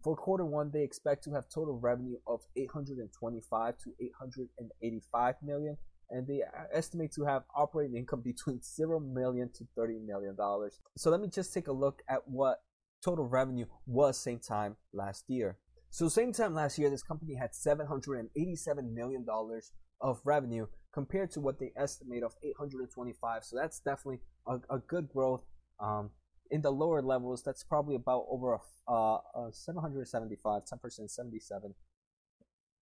For 0.03 0.17
quarter 0.17 0.45
one, 0.45 0.71
they 0.71 0.83
expect 0.83 1.25
to 1.25 1.33
have 1.33 1.49
total 1.49 1.79
revenue 1.79 2.17
of 2.27 2.41
825 2.57 3.79
to 3.79 3.91
885 4.01 5.35
million, 5.43 5.77
and 6.11 6.27
they 6.27 6.43
estimate 6.73 7.13
to 7.13 7.25
have 7.25 7.43
operating 7.55 7.97
income 7.97 8.23
between 8.25 8.61
0 8.63 9.01
million 9.01 9.51
to 9.55 9.67
30 9.77 9.99
million 10.07 10.37
dollars. 10.37 10.79
So 10.97 11.11
let 11.11 11.21
me 11.21 11.29
just 11.29 11.53
take 11.53 11.69
a 11.69 11.73
look 11.73 12.03
at 12.09 12.27
what 12.27 12.63
total 13.05 13.27
revenue 13.27 13.67
was 13.87 14.19
same 14.19 14.39
time 14.41 14.77
last 14.93 15.25
year. 15.29 15.59
So 15.91 16.09
same 16.09 16.33
time 16.33 16.55
last 16.55 16.79
year, 16.79 16.91
this 16.91 17.03
company 17.03 17.35
had 17.35 17.55
787 17.55 18.95
million 18.95 19.25
dollars 19.25 19.73
of 20.01 20.21
revenue 20.25 20.67
compared 20.93 21.31
to 21.33 21.41
what 21.41 21.59
they 21.59 21.73
estimate 21.77 22.23
of 22.23 22.35
825. 22.43 23.45
So 23.45 23.57
that's 23.57 23.81
definitely 23.81 24.21
a, 24.47 24.59
a 24.71 24.79
good 24.79 25.09
growth. 25.09 25.43
Um, 25.81 26.11
in 26.51 26.63
the 26.63 26.71
lower 26.71 27.03
levels, 27.03 27.43
that's 27.43 27.65
probably 27.65 27.95
about 27.95 28.27
over 28.29 28.55
a, 28.55 28.93
uh, 28.93 29.19
a 29.35 29.53
775, 29.53 30.63
10%, 30.65 31.11
77. 31.11 31.75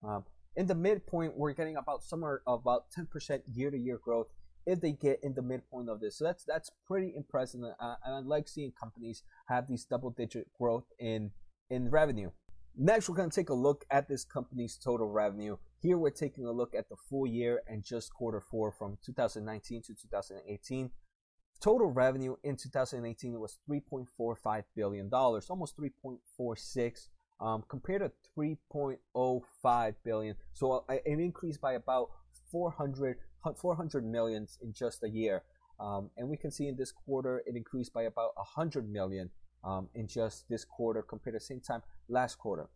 Um, 0.06 0.24
in 0.56 0.66
the 0.66 0.74
midpoint, 0.74 1.36
we're 1.36 1.52
getting 1.52 1.76
about 1.76 2.02
somewhere 2.02 2.42
about 2.46 2.84
10% 2.96 3.42
year-to-year 3.52 3.98
growth 4.02 4.28
if 4.66 4.80
they 4.80 4.92
get 4.92 5.20
in 5.22 5.34
the 5.34 5.42
midpoint 5.42 5.88
of 5.88 6.00
this. 6.00 6.18
So 6.18 6.24
that's 6.24 6.44
that's 6.44 6.70
pretty 6.86 7.12
impressive, 7.16 7.60
uh, 7.62 7.94
and 8.04 8.14
I 8.14 8.18
like 8.20 8.48
seeing 8.48 8.72
companies 8.72 9.22
have 9.48 9.68
these 9.68 9.84
double-digit 9.84 10.48
growth 10.58 10.86
in 10.98 11.30
in 11.70 11.90
revenue. 11.90 12.30
Next, 12.78 13.08
we're 13.08 13.16
going 13.16 13.30
to 13.30 13.34
take 13.34 13.48
a 13.48 13.54
look 13.54 13.86
at 13.90 14.08
this 14.08 14.24
company's 14.24 14.76
total 14.76 15.08
revenue. 15.08 15.56
Here, 15.80 15.96
we're 15.96 16.10
taking 16.10 16.44
a 16.44 16.52
look 16.52 16.74
at 16.74 16.88
the 16.90 16.96
full 17.08 17.26
year 17.26 17.62
and 17.66 17.82
just 17.82 18.12
quarter 18.12 18.40
four 18.40 18.70
from 18.70 18.98
2019 19.04 19.82
to 19.82 19.94
2018. 19.94 20.90
Total 21.60 21.90
revenue 21.90 22.36
in 22.44 22.56
2018 22.56 23.38
was 23.38 23.58
3.45 23.68 24.64
billion 24.74 25.08
dollars, 25.08 25.48
almost 25.48 25.76
3.46 25.76 27.08
um, 27.40 27.64
compared 27.68 28.02
to 28.02 28.10
3.05 28.38 29.94
billion. 30.04 30.36
So 30.52 30.84
uh, 30.88 30.96
an 31.06 31.20
increase 31.20 31.56
by 31.56 31.74
about 31.74 32.08
400, 32.50 33.18
400 33.60 34.04
millions 34.04 34.58
in 34.62 34.72
just 34.72 35.02
a 35.02 35.08
year. 35.08 35.42
Um, 35.78 36.10
and 36.16 36.28
we 36.28 36.36
can 36.36 36.50
see 36.50 36.68
in 36.68 36.76
this 36.76 36.92
quarter 36.92 37.42
it 37.46 37.54
increased 37.54 37.92
by 37.92 38.04
about 38.04 38.30
100 38.36 38.90
million 38.90 39.30
um, 39.64 39.88
in 39.94 40.06
just 40.06 40.48
this 40.48 40.64
quarter 40.64 41.02
compared 41.02 41.34
to 41.34 41.38
the 41.38 41.44
same 41.44 41.60
time 41.60 41.82
last 42.08 42.38
quarter. 42.38 42.68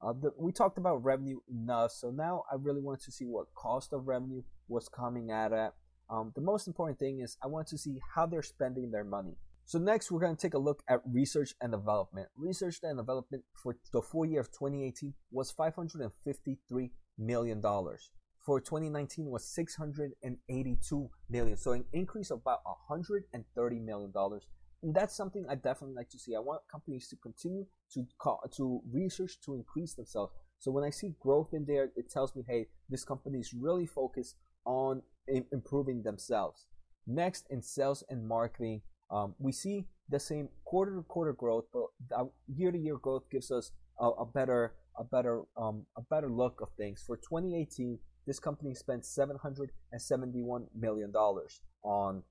Uh, 0.00 0.12
the, 0.12 0.32
we 0.36 0.52
talked 0.52 0.78
about 0.78 1.04
revenue 1.04 1.40
enough, 1.48 1.90
so 1.90 2.10
now 2.10 2.44
I 2.50 2.54
really 2.56 2.80
want 2.80 3.02
to 3.02 3.12
see 3.12 3.24
what 3.24 3.52
cost 3.54 3.92
of 3.92 4.06
revenue 4.06 4.42
was 4.68 4.88
coming 4.88 5.30
at. 5.30 5.52
at. 5.52 5.74
Um, 6.10 6.32
the 6.34 6.40
most 6.40 6.66
important 6.66 6.98
thing 6.98 7.20
is 7.20 7.36
I 7.42 7.46
want 7.46 7.66
to 7.68 7.78
see 7.78 7.98
how 8.14 8.26
they're 8.26 8.42
spending 8.42 8.90
their 8.90 9.04
money. 9.04 9.36
So 9.66 9.78
next, 9.78 10.10
we're 10.10 10.20
going 10.20 10.34
to 10.34 10.40
take 10.40 10.54
a 10.54 10.58
look 10.58 10.82
at 10.88 11.02
research 11.04 11.54
and 11.60 11.72
development. 11.72 12.28
Research 12.36 12.78
and 12.82 12.96
development 12.96 13.44
for 13.62 13.76
the 13.92 14.00
full 14.00 14.24
year 14.24 14.40
of 14.40 14.50
2018 14.50 15.12
was 15.30 15.50
553 15.50 16.90
million 17.18 17.60
dollars. 17.60 18.10
For 18.46 18.60
2019 18.60 19.26
was 19.26 19.46
682 19.46 21.10
million. 21.28 21.56
So 21.58 21.72
an 21.72 21.84
increase 21.92 22.30
of 22.30 22.40
about 22.40 22.60
130 22.64 23.78
million 23.80 24.10
dollars. 24.10 24.46
And 24.82 24.94
that's 24.94 25.14
something 25.14 25.44
I 25.50 25.56
definitely 25.56 25.96
like 25.96 26.08
to 26.10 26.18
see. 26.18 26.34
I 26.34 26.40
want 26.40 26.62
companies 26.70 27.08
to 27.08 27.16
continue 27.16 27.66
to 27.92 28.06
call, 28.16 28.40
to 28.56 28.80
research 28.90 29.38
to 29.44 29.54
increase 29.54 29.92
themselves. 29.92 30.32
So 30.60 30.70
when 30.70 30.84
I 30.84 30.90
see 30.90 31.14
growth 31.20 31.52
in 31.52 31.66
there, 31.66 31.90
it 31.94 32.10
tells 32.10 32.34
me, 32.34 32.42
hey, 32.48 32.68
this 32.88 33.04
company 33.04 33.38
is 33.38 33.52
really 33.52 33.86
focused 33.86 34.36
on 34.64 35.02
improving 35.52 36.02
themselves. 36.02 36.66
Next, 37.06 37.46
in 37.50 37.62
sales 37.62 38.04
and 38.08 38.26
marketing, 38.26 38.82
um, 39.10 39.34
we 39.38 39.52
see 39.52 39.86
the 40.08 40.20
same 40.20 40.48
quarter 40.64 40.96
to 40.96 41.02
quarter 41.02 41.32
growth, 41.32 41.64
but 41.72 42.26
year 42.46 42.70
to 42.70 42.78
year 42.78 42.96
growth 42.96 43.24
gives 43.30 43.50
us 43.50 43.72
a, 43.98 44.06
a 44.06 44.26
better 44.26 44.74
a 44.98 45.04
better 45.04 45.42
um, 45.56 45.86
a 45.96 46.02
better 46.02 46.30
look 46.30 46.60
of 46.60 46.68
things. 46.76 47.02
For 47.06 47.16
2018, 47.16 47.98
this 48.26 48.38
company 48.38 48.74
spent 48.74 49.06
771 49.06 50.66
million 50.78 51.12
dollars 51.12 51.60
on 51.82 52.22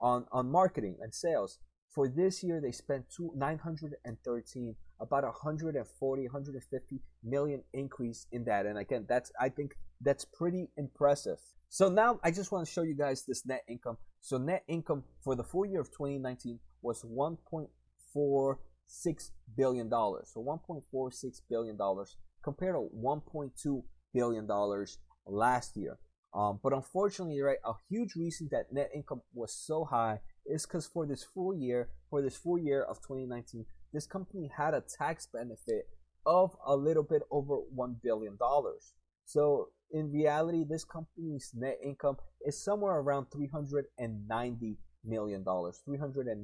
on 0.00 0.26
on 0.32 0.50
marketing 0.50 0.96
and 1.00 1.14
sales. 1.14 1.58
For 1.94 2.08
this 2.08 2.44
year, 2.44 2.60
they 2.60 2.70
spent 2.70 3.06
two, 3.10 3.32
913, 3.34 4.76
about 5.00 5.24
140, 5.24 6.22
150 6.22 7.02
million 7.24 7.62
increase 7.72 8.26
in 8.30 8.44
that. 8.44 8.66
And 8.66 8.78
again, 8.78 9.06
that's 9.08 9.32
I 9.40 9.48
think 9.48 9.72
that's 10.00 10.24
pretty 10.24 10.68
impressive. 10.76 11.38
So 11.72 11.88
now 11.88 12.18
I 12.24 12.32
just 12.32 12.50
want 12.50 12.66
to 12.66 12.72
show 12.72 12.82
you 12.82 12.96
guys 12.96 13.22
this 13.22 13.46
net 13.46 13.62
income. 13.68 13.96
So 14.20 14.38
net 14.38 14.64
income 14.66 15.04
for 15.22 15.36
the 15.36 15.44
full 15.44 15.64
year 15.64 15.80
of 15.80 15.92
2019 15.92 16.58
was 16.82 17.04
1.46 17.04 19.30
billion 19.56 19.88
dollars. 19.88 20.32
So 20.34 20.42
1.46 20.42 21.42
billion 21.48 21.76
dollars 21.76 22.16
compared 22.42 22.74
to 22.74 22.88
1.2 22.92 23.84
billion 24.12 24.48
dollars 24.48 24.98
last 25.26 25.76
year. 25.76 26.00
Um, 26.34 26.58
but 26.60 26.72
unfortunately, 26.72 27.40
right, 27.40 27.58
a 27.64 27.74
huge 27.88 28.16
reason 28.16 28.48
that 28.50 28.72
net 28.72 28.90
income 28.92 29.22
was 29.32 29.54
so 29.54 29.84
high 29.84 30.18
is 30.46 30.66
because 30.66 30.88
for 30.88 31.06
this 31.06 31.22
full 31.22 31.54
year, 31.54 31.90
for 32.08 32.20
this 32.20 32.36
full 32.36 32.58
year 32.58 32.82
of 32.82 32.96
2019, 32.96 33.64
this 33.92 34.06
company 34.06 34.50
had 34.56 34.74
a 34.74 34.82
tax 34.98 35.28
benefit 35.32 35.88
of 36.26 36.56
a 36.66 36.74
little 36.74 37.04
bit 37.04 37.22
over 37.30 37.54
one 37.54 37.94
billion 38.02 38.36
dollars. 38.36 38.94
So 39.24 39.68
in 39.92 40.12
reality, 40.12 40.64
this 40.68 40.84
company's 40.84 41.52
net 41.54 41.78
income 41.84 42.16
is 42.46 42.62
somewhere 42.62 42.96
around 42.96 43.26
$390 43.30 44.76
million. 45.04 45.44
$390 45.44 45.84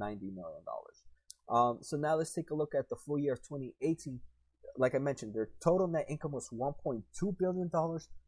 million. 0.01 0.65
Um, 1.49 1.79
so 1.81 1.97
now 1.97 2.17
let's 2.17 2.33
take 2.33 2.51
a 2.51 2.55
look 2.55 2.75
at 2.75 2.89
the 2.89 2.97
full 2.97 3.19
year 3.19 3.35
of 3.35 3.43
2018. 3.43 4.21
Like 4.79 4.95
I 4.95 4.99
mentioned, 4.99 5.35
their 5.35 5.49
total 5.63 5.87
net 5.87 6.07
income 6.09 6.33
was 6.33 6.51
$1.2 6.51 7.03
billion, 7.39 7.71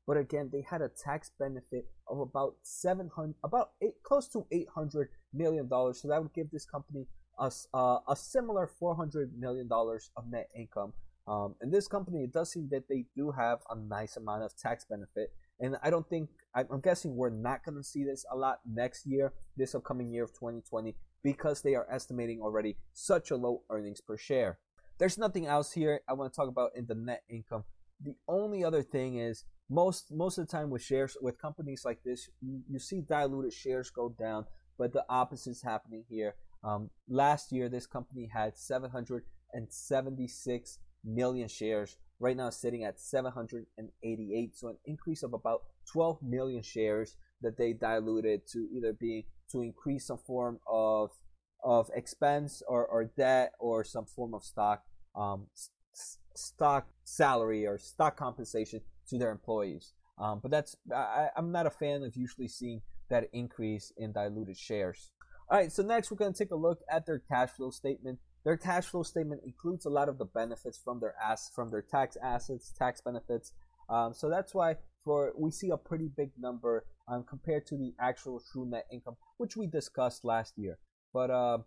but 0.06 0.16
again, 0.16 0.48
they 0.50 0.62
had 0.62 0.80
a 0.80 0.88
tax 0.88 1.30
benefit 1.38 1.86
of 2.06 2.20
about 2.20 2.54
700, 2.62 3.34
about 3.44 3.72
eight, 3.82 4.02
close 4.02 4.28
to 4.28 4.46
$800 4.52 5.08
million. 5.34 5.68
So 5.68 6.08
that 6.08 6.22
would 6.22 6.32
give 6.32 6.50
this 6.50 6.64
company 6.64 7.06
a, 7.38 7.50
uh, 7.74 7.98
a 8.08 8.16
similar 8.16 8.70
$400 8.80 9.36
million 9.38 9.68
of 9.70 10.30
net 10.30 10.48
income. 10.56 10.92
Um, 11.28 11.54
in 11.62 11.70
this 11.70 11.86
company, 11.86 12.24
it 12.24 12.32
does 12.32 12.50
seem 12.50 12.68
that 12.70 12.88
they 12.88 13.04
do 13.14 13.30
have 13.30 13.58
a 13.68 13.76
nice 13.76 14.16
amount 14.16 14.42
of 14.42 14.56
tax 14.56 14.86
benefit. 14.88 15.30
And 15.60 15.76
I 15.82 15.90
don't 15.90 16.08
think, 16.08 16.30
I'm 16.54 16.80
guessing 16.80 17.16
we're 17.16 17.28
not 17.30 17.64
going 17.64 17.76
to 17.76 17.84
see 17.84 18.04
this 18.04 18.24
a 18.32 18.36
lot 18.36 18.60
next 18.64 19.06
year, 19.06 19.34
this 19.56 19.74
upcoming 19.74 20.10
year 20.10 20.24
of 20.24 20.30
2020, 20.30 20.94
because 21.22 21.60
they 21.60 21.74
are 21.74 21.86
estimating 21.90 22.40
already 22.40 22.78
such 22.94 23.30
a 23.30 23.36
low 23.36 23.62
earnings 23.68 24.00
per 24.00 24.16
share. 24.16 24.58
There's 24.98 25.18
nothing 25.18 25.46
else 25.46 25.72
here 25.72 26.00
I 26.08 26.14
want 26.14 26.32
to 26.32 26.36
talk 26.36 26.48
about 26.48 26.70
in 26.74 26.86
the 26.86 26.94
net 26.94 27.24
income. 27.28 27.64
The 28.00 28.14
only 28.26 28.64
other 28.64 28.82
thing 28.82 29.18
is 29.18 29.44
most 29.68 30.10
most 30.12 30.38
of 30.38 30.46
the 30.46 30.50
time 30.50 30.70
with 30.70 30.82
shares 30.82 31.16
with 31.20 31.40
companies 31.40 31.82
like 31.84 32.02
this, 32.04 32.30
you, 32.40 32.62
you 32.68 32.78
see 32.78 33.02
diluted 33.02 33.52
shares 33.52 33.90
go 33.90 34.08
down, 34.08 34.46
but 34.78 34.92
the 34.92 35.04
opposite 35.08 35.50
is 35.50 35.62
happening 35.62 36.04
here. 36.08 36.36
Um, 36.64 36.90
last 37.08 37.52
year, 37.52 37.68
this 37.68 37.86
company 37.86 38.28
had 38.32 38.56
776 38.56 40.78
million 41.04 41.48
shares. 41.48 41.96
Right 42.20 42.36
now, 42.36 42.50
sitting 42.50 42.84
at 42.84 42.98
788, 43.00 44.56
so 44.56 44.68
an 44.68 44.76
increase 44.86 45.22
of 45.22 45.32
about 45.34 45.62
12 45.92 46.22
million 46.22 46.62
shares. 46.62 47.16
that 47.40 47.56
they 47.56 47.72
diluted 47.72 48.40
to 48.48 48.66
either 48.72 48.92
be 48.92 49.26
to 49.52 49.62
increase 49.62 50.06
some 50.06 50.18
form 50.18 50.58
of 50.66 51.10
of 51.64 51.88
expense 51.94 52.62
or, 52.68 52.84
or 52.86 53.04
debt 53.16 53.52
or 53.58 53.84
some 53.84 54.04
form 54.06 54.34
of 54.34 54.42
stock 54.44 54.82
um, 55.16 55.46
s- 55.54 56.18
stock 56.34 56.88
salary 57.04 57.66
or 57.66 57.78
stock 57.78 58.16
compensation 58.16 58.80
to 59.08 59.18
their 59.18 59.30
employees. 59.30 59.92
Um, 60.20 60.40
but 60.42 60.50
that's 60.50 60.76
I, 60.94 61.28
I'm 61.36 61.52
not 61.52 61.66
a 61.66 61.70
fan 61.70 62.02
of 62.02 62.16
usually 62.16 62.48
seeing 62.48 62.80
that 63.10 63.28
increase 63.32 63.92
in 63.96 64.12
diluted 64.12 64.56
shares. 64.56 65.10
All 65.50 65.58
right, 65.58 65.72
so 65.72 65.82
next 65.82 66.10
we're 66.10 66.18
going 66.18 66.32
to 66.32 66.38
take 66.38 66.50
a 66.50 66.56
look 66.56 66.80
at 66.90 67.06
their 67.06 67.20
cash 67.20 67.50
flow 67.50 67.70
statement. 67.70 68.18
Their 68.48 68.56
cash 68.56 68.86
flow 68.86 69.02
statement 69.02 69.42
includes 69.44 69.84
a 69.84 69.90
lot 69.90 70.08
of 70.08 70.16
the 70.16 70.24
benefits 70.24 70.80
from 70.82 71.00
their 71.00 71.14
ass 71.22 71.50
from 71.54 71.68
their 71.70 71.82
tax 71.82 72.16
assets, 72.22 72.72
tax 72.72 72.98
benefits. 73.02 73.52
Um, 73.90 74.14
so 74.14 74.30
that's 74.30 74.54
why 74.54 74.76
for 75.04 75.34
we 75.36 75.50
see 75.50 75.68
a 75.68 75.76
pretty 75.76 76.08
big 76.16 76.30
number 76.38 76.86
um, 77.08 77.24
compared 77.28 77.66
to 77.66 77.76
the 77.76 77.92
actual 78.00 78.40
true 78.50 78.64
net 78.64 78.86
income, 78.90 79.16
which 79.36 79.54
we 79.54 79.66
discussed 79.66 80.24
last 80.24 80.54
year. 80.56 80.78
But 81.12 81.30
uh, 81.30 81.58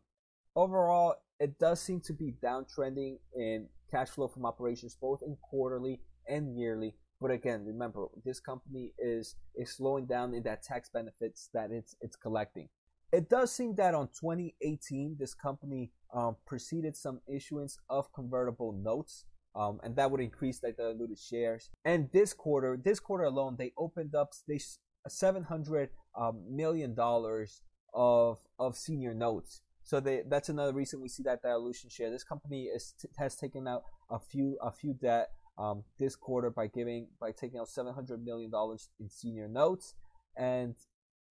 overall, 0.55 1.17
it 1.39 1.59
does 1.59 1.79
seem 1.79 2.01
to 2.01 2.13
be 2.13 2.33
downtrending 2.43 3.19
in 3.35 3.67
cash 3.91 4.09
flow 4.09 4.27
from 4.27 4.47
operations, 4.47 4.97
both 4.99 5.21
in 5.21 5.37
quarterly 5.39 5.99
and 6.27 6.57
yearly. 6.57 6.95
But 7.21 7.29
again, 7.29 7.63
remember 7.63 8.07
this 8.25 8.39
company 8.39 8.93
is 8.97 9.35
is 9.53 9.69
slowing 9.69 10.07
down 10.07 10.33
in 10.33 10.41
that 10.43 10.63
tax 10.63 10.89
benefits 10.89 11.47
that 11.53 11.69
it's 11.69 11.95
it's 12.01 12.15
collecting. 12.15 12.69
It 13.11 13.29
does 13.29 13.51
seem 13.51 13.75
that 13.75 13.93
on 13.93 14.07
2018, 14.07 15.17
this 15.19 15.33
company 15.33 15.91
um, 16.13 16.37
preceded 16.45 16.95
some 16.95 17.19
issuance 17.27 17.77
of 17.89 18.11
convertible 18.13 18.71
notes, 18.71 19.25
um, 19.55 19.79
and 19.83 19.95
that 19.97 20.09
would 20.11 20.21
increase 20.21 20.63
like 20.63 20.77
the 20.77 20.83
diluted 20.83 21.19
shares. 21.19 21.69
And 21.83 22.09
this 22.13 22.33
quarter, 22.33 22.79
this 22.81 22.99
quarter 22.99 23.25
alone, 23.25 23.55
they 23.57 23.73
opened 23.77 24.15
up 24.15 24.31
they 24.47 24.59
700 25.07 25.89
um, 26.17 26.43
million 26.49 26.93
dollars 26.93 27.61
of 27.93 28.39
of 28.59 28.77
senior 28.77 29.13
notes. 29.13 29.61
So 29.83 29.99
they, 29.99 30.21
that's 30.29 30.49
another 30.49 30.73
reason 30.73 31.01
we 31.01 31.09
see 31.09 31.23
that 31.23 31.41
dilution 31.41 31.89
share. 31.89 32.11
This 32.11 32.23
company 32.23 32.65
is, 32.65 32.93
has 33.17 33.35
taken 33.35 33.67
out 33.67 33.83
a 34.09 34.19
few 34.19 34.57
a 34.61 34.71
few 34.71 34.93
debt 34.93 35.31
um, 35.57 35.83
this 35.99 36.15
quarter 36.15 36.49
by 36.49 36.67
giving 36.67 37.07
by 37.19 37.31
taking 37.31 37.59
out 37.59 37.67
700 37.67 38.23
million 38.23 38.51
dollars 38.51 38.89
in 38.99 39.09
senior 39.09 39.47
notes, 39.47 39.95
and 40.37 40.75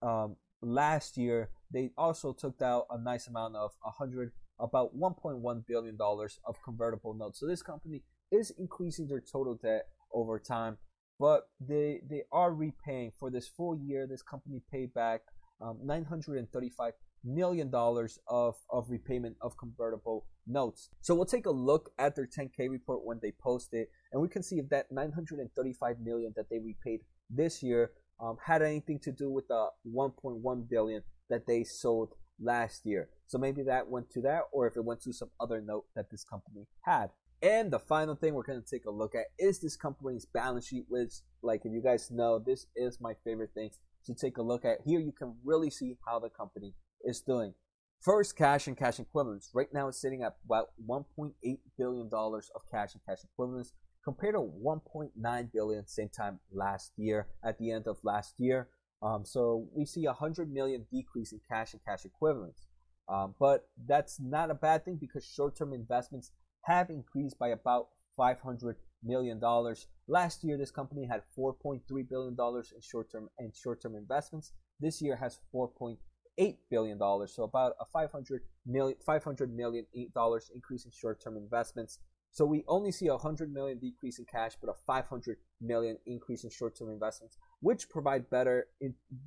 um, 0.03 0.37
last 0.63 1.17
year 1.17 1.51
they 1.73 1.91
also 1.97 2.33
took 2.33 2.61
out 2.61 2.87
a 2.91 2.99
nice 2.99 3.27
amount 3.27 3.57
of 3.57 3.73
100 3.83 4.33
about 4.59 4.97
1.1 4.97 5.67
billion 5.67 5.97
dollars 5.97 6.39
of 6.45 6.63
convertible 6.63 7.15
notes. 7.15 7.41
So 7.41 7.47
this 7.47 7.63
company 7.63 8.03
is 8.31 8.53
increasing 8.59 9.09
their 9.09 9.21
total 9.21 9.55
debt 9.55 9.87
over 10.13 10.39
time, 10.39 10.79
but 11.19 11.49
they 11.61 12.01
they 12.09 12.23
are 12.33 12.53
repaying 12.53 13.13
for 13.19 13.31
this 13.31 13.49
full 13.49 13.77
year. 13.77 14.07
This 14.07 14.23
company 14.23 14.63
paid 14.71 14.93
back 14.95 15.23
um, 15.61 15.79
935 15.83 16.93
million 17.25 17.71
dollars 17.71 18.19
of, 18.29 18.57
of 18.71 18.91
repayment 18.91 19.37
of 19.41 19.57
convertible 19.57 20.27
notes. 20.47 20.89
So 21.01 21.15
we'll 21.15 21.27
take 21.27 21.47
a 21.47 21.51
look 21.51 21.91
at 21.99 22.17
their 22.17 22.27
10K 22.27 22.71
report 22.71 23.05
when 23.05 23.19
they 23.21 23.33
post 23.33 23.73
it, 23.73 23.91
and 24.13 24.23
we 24.23 24.29
can 24.29 24.43
see 24.43 24.59
if 24.59 24.69
that 24.71 24.91
935 24.91 26.01
million 26.01 26.33
that 26.37 26.49
they 26.51 26.59
repaid 26.59 27.01
this 27.29 27.63
year 27.63 27.93
um, 28.23 28.37
had 28.45 28.63
anything 28.63 28.99
to 29.01 29.13
do 29.13 29.31
with 29.31 29.49
the 29.49 29.69
1.1 29.89 30.69
billion 30.69 31.03
that 31.29 31.47
they 31.47 31.65
sold 31.65 32.15
last 32.41 32.85
year. 32.85 33.09
So 33.27 33.39
maybe 33.39 33.63
that 33.63 33.89
went 33.89 34.11
to 34.11 34.21
that, 34.23 34.43
or 34.53 34.67
if 34.67 34.77
it 34.77 34.85
went 34.85 35.03
to 35.03 35.13
some 35.13 35.31
other 35.41 35.61
note 35.61 35.85
that 35.95 36.11
this 36.11 36.25
company 36.25 36.67
had. 36.83 37.11
And 37.43 37.71
the 37.71 37.79
final 37.79 38.15
thing 38.15 38.35
we're 38.35 38.43
going 38.43 38.63
to 38.63 38.69
take 38.69 38.85
a 38.85 38.91
look 38.91 39.15
at 39.15 39.27
is 39.39 39.61
this 39.61 39.77
company's 39.77 40.27
balance 40.27 40.67
sheet, 40.67 40.85
which, 40.89 41.13
like, 41.43 41.63
if 41.65 41.73
you 41.73 41.81
guys 41.83 42.11
know, 42.11 42.39
this 42.39 42.67
is 42.77 43.01
my 43.01 43.15
favorite 43.25 43.55
thing 43.55 43.71
to 44.07 44.15
take 44.15 44.37
a 44.37 44.43
look 44.43 44.65
at. 44.65 44.79
Here 44.85 45.01
you 45.01 45.13
can 45.13 45.37
really 45.45 45.71
see 45.71 45.97
how 46.07 46.19
the 46.19 46.29
company 46.29 46.75
is 47.05 47.21
doing. 47.21 47.55
First, 48.03 48.37
cash 48.37 48.67
and 48.67 48.77
cash 48.77 48.99
equivalents. 48.99 49.51
Right 49.55 49.69
now, 49.73 49.89
it's 49.89 50.01
sitting 50.01 50.23
at 50.23 50.37
about 50.45 50.69
1.8 50.89 51.33
billion 51.79 52.09
dollars 52.09 52.51
of 52.55 52.63
cash 52.71 52.95
and 52.95 53.03
cash 53.07 53.25
equivalents, 53.25 53.73
compared 54.05 54.35
to 54.35 54.41
1.9 54.41 55.53
billion 55.53 55.87
same 55.87 56.09
time 56.09 56.41
last 56.53 56.93
year. 56.97 57.29
At 57.45 57.59
the 57.59 57.71
end 57.71 57.87
of 57.87 57.99
last 58.03 58.35
year, 58.39 58.69
um, 59.03 59.25
so 59.25 59.67
we 59.75 59.85
see 59.85 60.07
a 60.07 60.13
hundred 60.13 60.53
million 60.53 60.87
decrease 60.93 61.33
in 61.33 61.41
cash 61.49 61.73
and 61.73 61.85
cash 61.85 62.05
equivalents. 62.05 62.67
Um, 63.09 63.35
but 63.41 63.69
that's 63.89 64.21
not 64.21 64.51
a 64.51 64.55
bad 64.55 64.85
thing 64.85 64.97
because 65.01 65.25
short-term 65.25 65.73
investments 65.73 66.31
have 66.63 66.91
increased 66.91 67.39
by 67.39 67.49
about 67.49 67.89
500 68.17 68.77
million 69.03 69.41
dollars. 69.41 69.87
Last 70.07 70.45
year, 70.45 70.57
this 70.57 70.71
company 70.71 71.07
had 71.07 71.23
4.3 71.37 71.81
billion 72.09 72.35
dollars 72.35 72.73
in 72.75 72.81
short-term 72.81 73.29
and 73.39 73.55
short-term 73.55 73.97
investments. 73.97 74.53
This 74.79 75.01
year 75.03 75.17
has 75.17 75.41
4.8 75.55 76.57
billion 76.71 76.99
dollars, 76.99 77.35
so 77.35 77.43
about 77.45 77.73
a 77.81 77.85
500 77.87 78.43
million 78.67 78.97
500 79.05 79.55
million 79.55 79.87
dollars 80.15 80.51
increase 80.55 80.85
in 80.85 80.91
short-term 80.93 81.37
investments. 81.37 81.99
So 82.33 82.45
we 82.45 82.65
only 82.69 82.93
see 82.93 83.09
a 83.09 83.15
100 83.15 83.53
million 83.53 83.79
decrease 83.79 84.19
in 84.19 84.25
cash, 84.25 84.53
but 84.61 84.71
a 84.71 84.75
500 84.87 85.39
million 85.61 85.99
increase 86.07 86.45
in 86.45 86.51
short-term 86.51 86.89
investments, 86.91 87.37
which 87.61 87.89
provide 87.89 88.31
better 88.31 88.69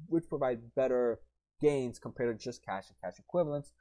which 0.08 0.28
provide 0.30 0.60
better 0.76 1.20
gains 1.62 2.00
compared 2.00 2.38
to 2.38 2.44
just 2.44 2.64
cash 2.66 2.86
and 2.90 2.98
cash 3.04 3.20
equivalents. 3.20 3.72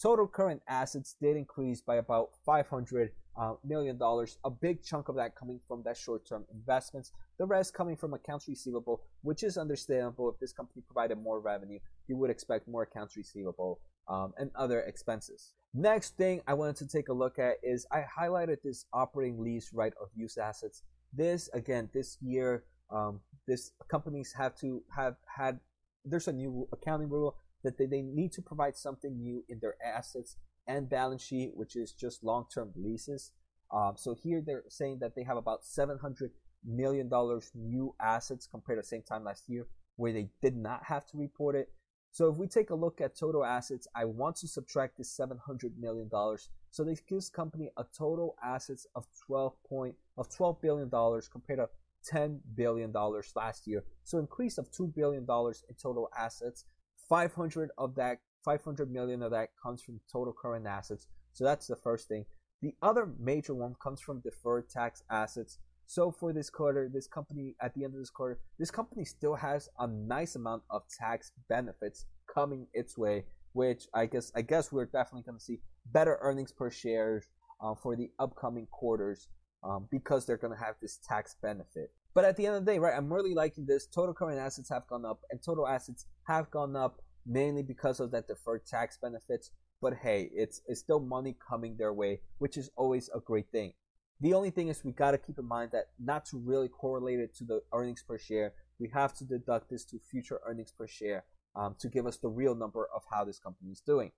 Total 0.00 0.28
current 0.28 0.62
assets 0.68 1.16
did 1.20 1.36
increase 1.36 1.80
by 1.80 1.96
about 1.96 2.30
500 2.46 3.10
uh, 3.36 3.54
million 3.64 3.98
dollars. 3.98 4.38
A 4.44 4.50
big 4.50 4.82
chunk 4.82 5.08
of 5.08 5.16
that 5.16 5.34
coming 5.34 5.60
from 5.66 5.82
that 5.84 5.96
short-term 5.96 6.44
investments. 6.52 7.12
The 7.38 7.46
rest 7.46 7.74
coming 7.74 7.96
from 7.96 8.14
accounts 8.14 8.46
receivable, 8.48 9.02
which 9.22 9.42
is 9.42 9.58
understandable. 9.58 10.28
If 10.28 10.38
this 10.38 10.52
company 10.52 10.82
provided 10.86 11.18
more 11.18 11.40
revenue, 11.40 11.80
you 12.06 12.16
would 12.16 12.30
expect 12.30 12.68
more 12.68 12.82
accounts 12.82 13.16
receivable 13.16 13.80
um, 14.08 14.34
and 14.38 14.50
other 14.54 14.80
expenses. 14.82 15.54
Next 15.74 16.16
thing 16.16 16.40
I 16.46 16.54
wanted 16.54 16.76
to 16.76 16.88
take 16.88 17.08
a 17.08 17.12
look 17.12 17.38
at 17.38 17.56
is 17.62 17.86
I 17.92 18.02
highlighted 18.18 18.62
this 18.62 18.86
operating 18.92 19.42
lease 19.42 19.70
right 19.72 19.92
of 20.00 20.08
use 20.14 20.38
assets. 20.38 20.82
This 21.12 21.48
again, 21.52 21.90
this 21.92 22.16
year, 22.22 22.64
um, 22.90 23.20
this 23.46 23.72
companies 23.90 24.32
have 24.36 24.56
to 24.60 24.82
have 24.96 25.16
had. 25.36 25.60
There's 26.04 26.28
a 26.28 26.32
new 26.32 26.68
accounting 26.72 27.10
rule 27.10 27.36
that 27.64 27.76
they, 27.76 27.86
they 27.86 28.02
need 28.02 28.32
to 28.32 28.42
provide 28.42 28.76
something 28.76 29.18
new 29.18 29.44
in 29.48 29.58
their 29.60 29.74
assets 29.84 30.36
and 30.66 30.88
balance 30.88 31.22
sheet, 31.22 31.52
which 31.54 31.76
is 31.76 31.92
just 31.92 32.24
long-term 32.24 32.72
leases. 32.76 33.32
Um, 33.70 33.94
so 33.96 34.14
here 34.14 34.42
they're 34.44 34.64
saying 34.68 34.98
that 35.00 35.14
they 35.14 35.24
have 35.24 35.36
about 35.36 35.64
700 35.64 36.30
million 36.64 37.08
dollars 37.08 37.50
new 37.54 37.94
assets 38.00 38.46
compared 38.46 38.78
to 38.78 38.82
the 38.82 38.86
same 38.86 39.02
time 39.02 39.24
last 39.24 39.44
year, 39.48 39.66
where 39.96 40.12
they 40.12 40.30
did 40.40 40.56
not 40.56 40.84
have 40.84 41.06
to 41.08 41.18
report 41.18 41.56
it. 41.56 41.70
So 42.10 42.28
if 42.28 42.36
we 42.36 42.46
take 42.46 42.70
a 42.70 42.74
look 42.74 43.00
at 43.00 43.16
total 43.16 43.44
assets, 43.44 43.86
I 43.94 44.04
want 44.04 44.36
to 44.36 44.48
subtract 44.48 44.98
this 44.98 45.10
700 45.10 45.78
million 45.78 46.08
dollars. 46.08 46.48
So 46.70 46.84
this 46.84 47.00
gives 47.00 47.28
company 47.28 47.70
a 47.76 47.84
total 47.96 48.36
assets 48.42 48.86
of 48.94 49.06
12 49.26 49.52
point 49.68 49.94
of 50.16 50.28
12 50.34 50.60
billion 50.60 50.88
dollars 50.88 51.28
compared 51.28 51.60
to 51.60 51.68
10 52.04 52.40
billion 52.54 52.92
dollars 52.92 53.32
last 53.36 53.66
year. 53.66 53.84
So 54.04 54.18
increase 54.18 54.58
of 54.58 54.70
2 54.70 54.88
billion 54.88 55.24
dollars 55.24 55.64
in 55.68 55.74
total 55.74 56.08
assets. 56.16 56.64
500 57.08 57.70
of 57.78 57.94
that 57.94 58.20
500 58.44 58.90
million 58.90 59.22
of 59.22 59.30
that 59.32 59.50
comes 59.62 59.82
from 59.82 60.00
total 60.10 60.32
current 60.32 60.66
assets. 60.66 61.06
So 61.32 61.44
that's 61.44 61.66
the 61.66 61.76
first 61.76 62.08
thing. 62.08 62.24
The 62.62 62.74
other 62.82 63.08
major 63.18 63.54
one 63.54 63.76
comes 63.80 64.00
from 64.00 64.20
deferred 64.20 64.68
tax 64.68 65.02
assets. 65.10 65.58
So 65.90 66.10
for 66.10 66.34
this 66.34 66.50
quarter, 66.50 66.90
this 66.92 67.06
company 67.06 67.56
at 67.62 67.74
the 67.74 67.82
end 67.82 67.94
of 67.94 67.98
this 67.98 68.10
quarter, 68.10 68.38
this 68.58 68.70
company 68.70 69.06
still 69.06 69.34
has 69.34 69.70
a 69.78 69.86
nice 69.86 70.36
amount 70.36 70.64
of 70.68 70.82
tax 70.90 71.32
benefits 71.48 72.04
coming 72.32 72.66
its 72.74 72.98
way, 72.98 73.24
which 73.54 73.86
I 73.94 74.04
guess 74.04 74.30
I 74.36 74.42
guess 74.42 74.70
we're 74.70 74.84
definitely 74.84 75.22
going 75.22 75.38
to 75.38 75.44
see 75.44 75.60
better 75.86 76.18
earnings 76.20 76.52
per 76.52 76.70
share 76.70 77.22
uh, 77.62 77.74
for 77.74 77.96
the 77.96 78.10
upcoming 78.18 78.66
quarters 78.70 79.28
um, 79.64 79.88
because 79.90 80.26
they're 80.26 80.36
going 80.36 80.52
to 80.52 80.62
have 80.62 80.74
this 80.82 80.98
tax 81.08 81.36
benefit. 81.40 81.90
But 82.14 82.26
at 82.26 82.36
the 82.36 82.44
end 82.44 82.56
of 82.56 82.66
the 82.66 82.72
day, 82.72 82.78
right, 82.78 82.94
I'm 82.94 83.10
really 83.10 83.32
liking 83.32 83.64
this. 83.64 83.86
Total 83.86 84.12
current 84.12 84.38
assets 84.38 84.68
have 84.68 84.86
gone 84.88 85.06
up, 85.06 85.20
and 85.30 85.42
total 85.42 85.66
assets 85.66 86.04
have 86.24 86.50
gone 86.50 86.76
up 86.76 87.00
mainly 87.24 87.62
because 87.62 87.98
of 87.98 88.10
that 88.10 88.28
deferred 88.28 88.66
tax 88.66 88.98
benefits. 89.00 89.52
But 89.80 89.94
hey, 89.94 90.28
it's 90.34 90.60
it's 90.66 90.80
still 90.80 91.00
money 91.00 91.34
coming 91.48 91.78
their 91.78 91.94
way, 91.94 92.20
which 92.36 92.58
is 92.58 92.68
always 92.76 93.08
a 93.14 93.20
great 93.20 93.50
thing. 93.50 93.72
The 94.20 94.34
only 94.34 94.50
thing 94.50 94.68
is 94.68 94.84
we 94.84 94.92
got 94.92 95.12
to 95.12 95.18
keep 95.18 95.38
in 95.38 95.46
mind 95.46 95.70
that 95.72 95.90
not 95.98 96.24
to 96.26 96.38
really 96.38 96.68
correlate 96.68 97.20
it 97.20 97.34
to 97.36 97.44
the 97.44 97.62
earnings 97.72 98.02
per 98.02 98.18
share, 98.18 98.52
we 98.80 98.90
have 98.92 99.14
to 99.14 99.24
deduct 99.24 99.70
this 99.70 99.84
to 99.86 99.98
future 100.10 100.40
earnings 100.46 100.72
per 100.76 100.86
share 100.86 101.24
um, 101.54 101.76
to 101.78 101.88
give 101.88 102.06
us 102.06 102.16
the 102.16 102.28
real 102.28 102.54
number 102.54 102.88
of 102.94 103.02
how 103.10 103.24
this 103.24 103.38
company 103.38 103.70
is 103.70 103.80
doing. 103.80 104.10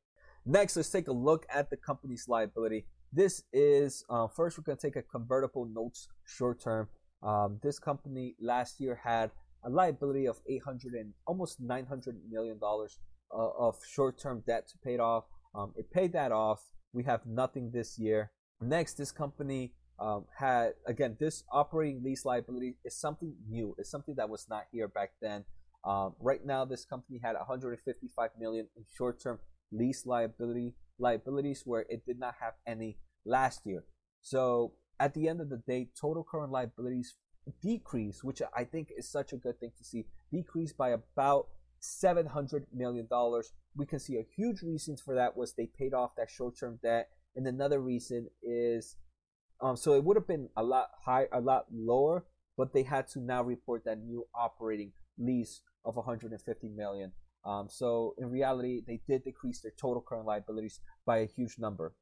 Next, 0.47 0.77
let's 0.77 0.91
take 0.91 1.09
a 1.09 1.13
look 1.13 1.47
at 1.53 1.69
the 1.69 1.77
company's 1.77 2.27
liability. 2.29 2.87
This 3.13 3.43
is 3.53 4.05
uh, 4.09 4.27
first 4.29 4.57
we're 4.57 4.65
going 4.65 4.79
to 4.79 4.87
take 4.87 4.97
a 4.97 5.03
convertible 5.03 5.67
notes 5.67 6.09
short 6.25 6.61
term. 6.61 6.89
Um, 7.23 7.59
this 7.63 7.79
company 7.79 8.37
last 8.41 8.81
year 8.81 9.01
had 9.05 9.31
a 9.65 9.69
liability 9.69 10.27
of 10.27 10.41
800 10.49 10.95
and 10.95 11.13
almost 11.27 11.61
900 11.61 12.17
million 12.31 12.59
dollars 12.59 12.99
uh, 13.33 13.49
of 13.59 13.77
short-term 13.87 14.43
debt 14.47 14.69
to 14.69 14.79
pay 14.79 14.95
it 14.95 15.01
off. 15.01 15.25
Um, 15.55 15.73
it 15.77 15.91
paid 15.91 16.13
that 16.15 16.33
off. 16.33 16.63
We 16.93 17.05
have 17.05 17.25
nothing 17.27 17.71
this 17.71 17.99
year. 17.99 18.31
Next, 18.61 18.95
this 18.95 19.13
company 19.13 19.73
um, 20.01 20.25
had 20.39 20.73
again 20.87 21.17
this 21.21 21.45
operating 21.53 22.03
lease 22.03 22.25
liability 22.25 22.77
is 22.85 22.97
something 22.97 23.35
new. 23.49 23.75
It's 23.79 23.91
something 23.91 24.15
that 24.17 24.29
was 24.29 24.47
not 24.49 24.65
here 24.73 24.89
back 24.89 25.13
then. 25.21 25.45
Um, 25.85 26.15
right 26.21 26.45
now, 26.45 26.65
this 26.65 26.85
company 26.85 27.21
had 27.23 27.37
155 27.37 28.31
million 28.39 28.67
in 28.77 28.85
short-term 28.95 29.39
lease 29.73 30.05
liability 30.05 30.75
liabilities, 30.99 31.63
where 31.65 31.87
it 31.89 32.05
did 32.07 32.19
not 32.19 32.35
have 32.41 32.55
any 32.67 32.99
last 33.25 33.63
year. 33.65 33.85
So 34.21 34.73
at 34.99 35.15
the 35.15 35.29
end 35.29 35.41
of 35.41 35.49
the 35.49 35.57
day, 35.57 35.89
total 35.99 36.25
current 36.29 36.53
liabilities 36.53 37.17
decreased, 37.63 38.23
which 38.23 38.43
I 38.55 38.65
think 38.65 38.89
is 38.97 39.09
such 39.09 39.33
a 39.33 39.37
good 39.37 39.59
thing 39.59 39.73
to 39.79 39.85
see, 39.85 40.07
decreased 40.31 40.77
by 40.77 40.91
about 40.91 41.49
seven 41.81 42.27
hundred 42.27 42.67
million 42.75 43.07
dollars. 43.07 43.53
We 43.75 43.87
can 43.87 43.99
see 43.99 44.17
a 44.17 44.27
huge 44.37 44.63
reason 44.63 44.97
for 44.97 45.15
that 45.15 45.37
was 45.37 45.55
they 45.55 45.67
paid 45.67 45.95
off 45.95 46.17
that 46.17 46.31
short-term 46.31 46.79
debt, 46.83 47.09
and 47.37 47.47
another 47.47 47.81
reason 47.81 48.29
is, 48.43 48.97
um, 49.63 49.77
so 49.77 49.95
it 49.95 50.05
would 50.05 50.17
have 50.17 50.27
been 50.27 50.49
a 50.57 50.63
lot 50.63 50.91
high, 51.05 51.27
a 51.33 51.41
lot 51.41 51.67
lower, 51.73 52.25
but 52.57 52.73
they 52.73 52.83
had 52.83 53.09
to 53.09 53.21
now 53.21 53.43
report 53.43 53.85
that 53.85 53.99
new 53.99 54.27
operating 54.35 54.93
lease 55.19 55.63
of 55.85 55.97
150 55.97 56.69
million. 56.69 57.13
Um, 57.45 57.69
so 57.71 58.15
in 58.19 58.31
reality, 58.31 58.83
they 58.87 59.01
did 59.07 59.25
decrease 59.25 59.61
their 59.61 59.73
total 59.81 60.03
current 60.07 60.27
liabilities 60.27 60.81
by 61.07 61.19
a 61.19 61.27
huge 61.27 61.57
number. 61.59 61.95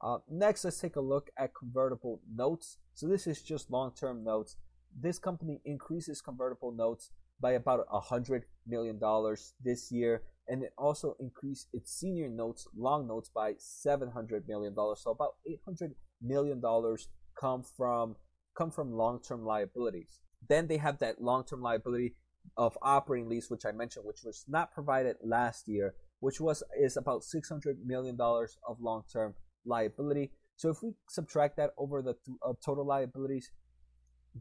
Uh, 0.00 0.18
next, 0.30 0.64
let's 0.64 0.80
take 0.80 0.96
a 0.96 1.00
look 1.00 1.30
at 1.38 1.54
convertible 1.54 2.20
notes. 2.32 2.78
So 2.94 3.06
this 3.06 3.26
is 3.26 3.42
just 3.42 3.70
long-term 3.70 4.24
notes. 4.24 4.56
This 4.98 5.18
company 5.18 5.60
increases 5.64 6.20
convertible 6.20 6.72
notes 6.72 7.10
by 7.40 7.52
about 7.52 7.86
a 7.90 8.00
hundred 8.00 8.44
million 8.66 8.98
dollars 8.98 9.54
this 9.62 9.92
year, 9.92 10.22
and 10.48 10.62
it 10.62 10.72
also 10.78 11.16
increased 11.20 11.68
its 11.72 11.92
senior 11.92 12.28
notes, 12.28 12.66
long 12.76 13.06
notes, 13.06 13.30
by 13.32 13.54
seven 13.58 14.10
hundred 14.10 14.48
million 14.48 14.74
dollars. 14.74 15.00
So 15.02 15.10
about 15.10 15.34
eight 15.46 15.60
hundred 15.64 15.94
million 16.22 16.60
dollars 16.60 17.08
come 17.38 17.62
from 17.62 18.16
come 18.56 18.70
from 18.70 18.92
long-term 18.92 19.44
liabilities. 19.44 20.20
Then 20.48 20.66
they 20.66 20.78
have 20.78 20.98
that 20.98 21.20
long-term 21.20 21.62
liability 21.62 22.16
of 22.56 22.76
operating 22.82 23.28
lease, 23.28 23.50
which 23.50 23.66
I 23.66 23.72
mentioned, 23.72 24.04
which 24.06 24.24
was 24.24 24.44
not 24.48 24.72
provided 24.72 25.16
last 25.22 25.68
year, 25.68 25.94
which 26.20 26.40
was 26.40 26.62
is 26.78 26.96
about 26.96 27.24
six 27.24 27.48
hundred 27.48 27.78
million 27.84 28.16
dollars 28.16 28.56
of 28.68 28.80
long-term 28.80 29.34
liability. 29.64 30.32
So 30.56 30.70
if 30.70 30.82
we 30.82 30.90
subtract 31.08 31.56
that 31.58 31.70
over 31.78 32.02
the 32.02 32.14
uh, 32.44 32.54
total 32.64 32.84
liabilities, 32.84 33.52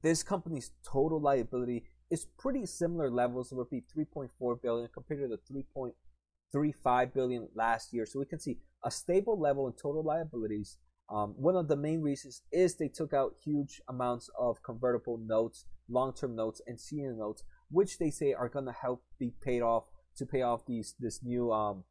this 0.02 0.24
company's 0.24 0.72
total 0.84 1.22
liability 1.22 1.84
is 2.10 2.26
pretty 2.38 2.66
similar 2.66 3.12
levels. 3.12 3.52
It 3.52 3.56
would 3.56 3.70
be 3.70 3.84
3.4 3.96 4.62
billion 4.62 4.90
compared 4.94 5.22
to 5.22 5.28
the 5.28 5.64
3.35 6.54 7.14
billion 7.14 7.48
last 7.56 7.94
year. 7.94 8.06
So 8.06 8.20
we 8.20 8.26
can 8.26 8.40
see 8.40 8.58
a 8.84 8.92
stable 8.92 9.40
level 9.40 9.68
in 9.68 9.74
total 9.74 10.04
liabilities. 10.04 10.78
Um, 11.10 11.36
one 11.38 11.56
of 11.56 11.68
the 11.68 11.78
main 11.78 12.02
reasons 12.02 12.42
is 12.52 12.76
they 12.76 12.90
took 12.90 13.14
out 13.14 13.36
huge 13.44 13.82
amounts 13.88 14.30
of 14.38 14.62
convertible 14.62 15.18
notes, 15.18 15.66
long-term 15.90 16.36
notes, 16.36 16.62
and 16.68 16.80
senior 16.80 17.14
notes, 17.14 17.44
which 17.70 17.98
they 17.98 18.10
say 18.10 18.34
are 18.34 18.50
going 18.50 18.66
to 18.66 18.74
help 18.74 19.04
be 19.18 19.34
paid 19.42 19.62
off 19.62 19.86
to 20.18 20.26
pay 20.26 20.42
off 20.42 20.66
these 20.66 20.96
this 21.00 21.24
new 21.24 21.52
um, 21.52 21.84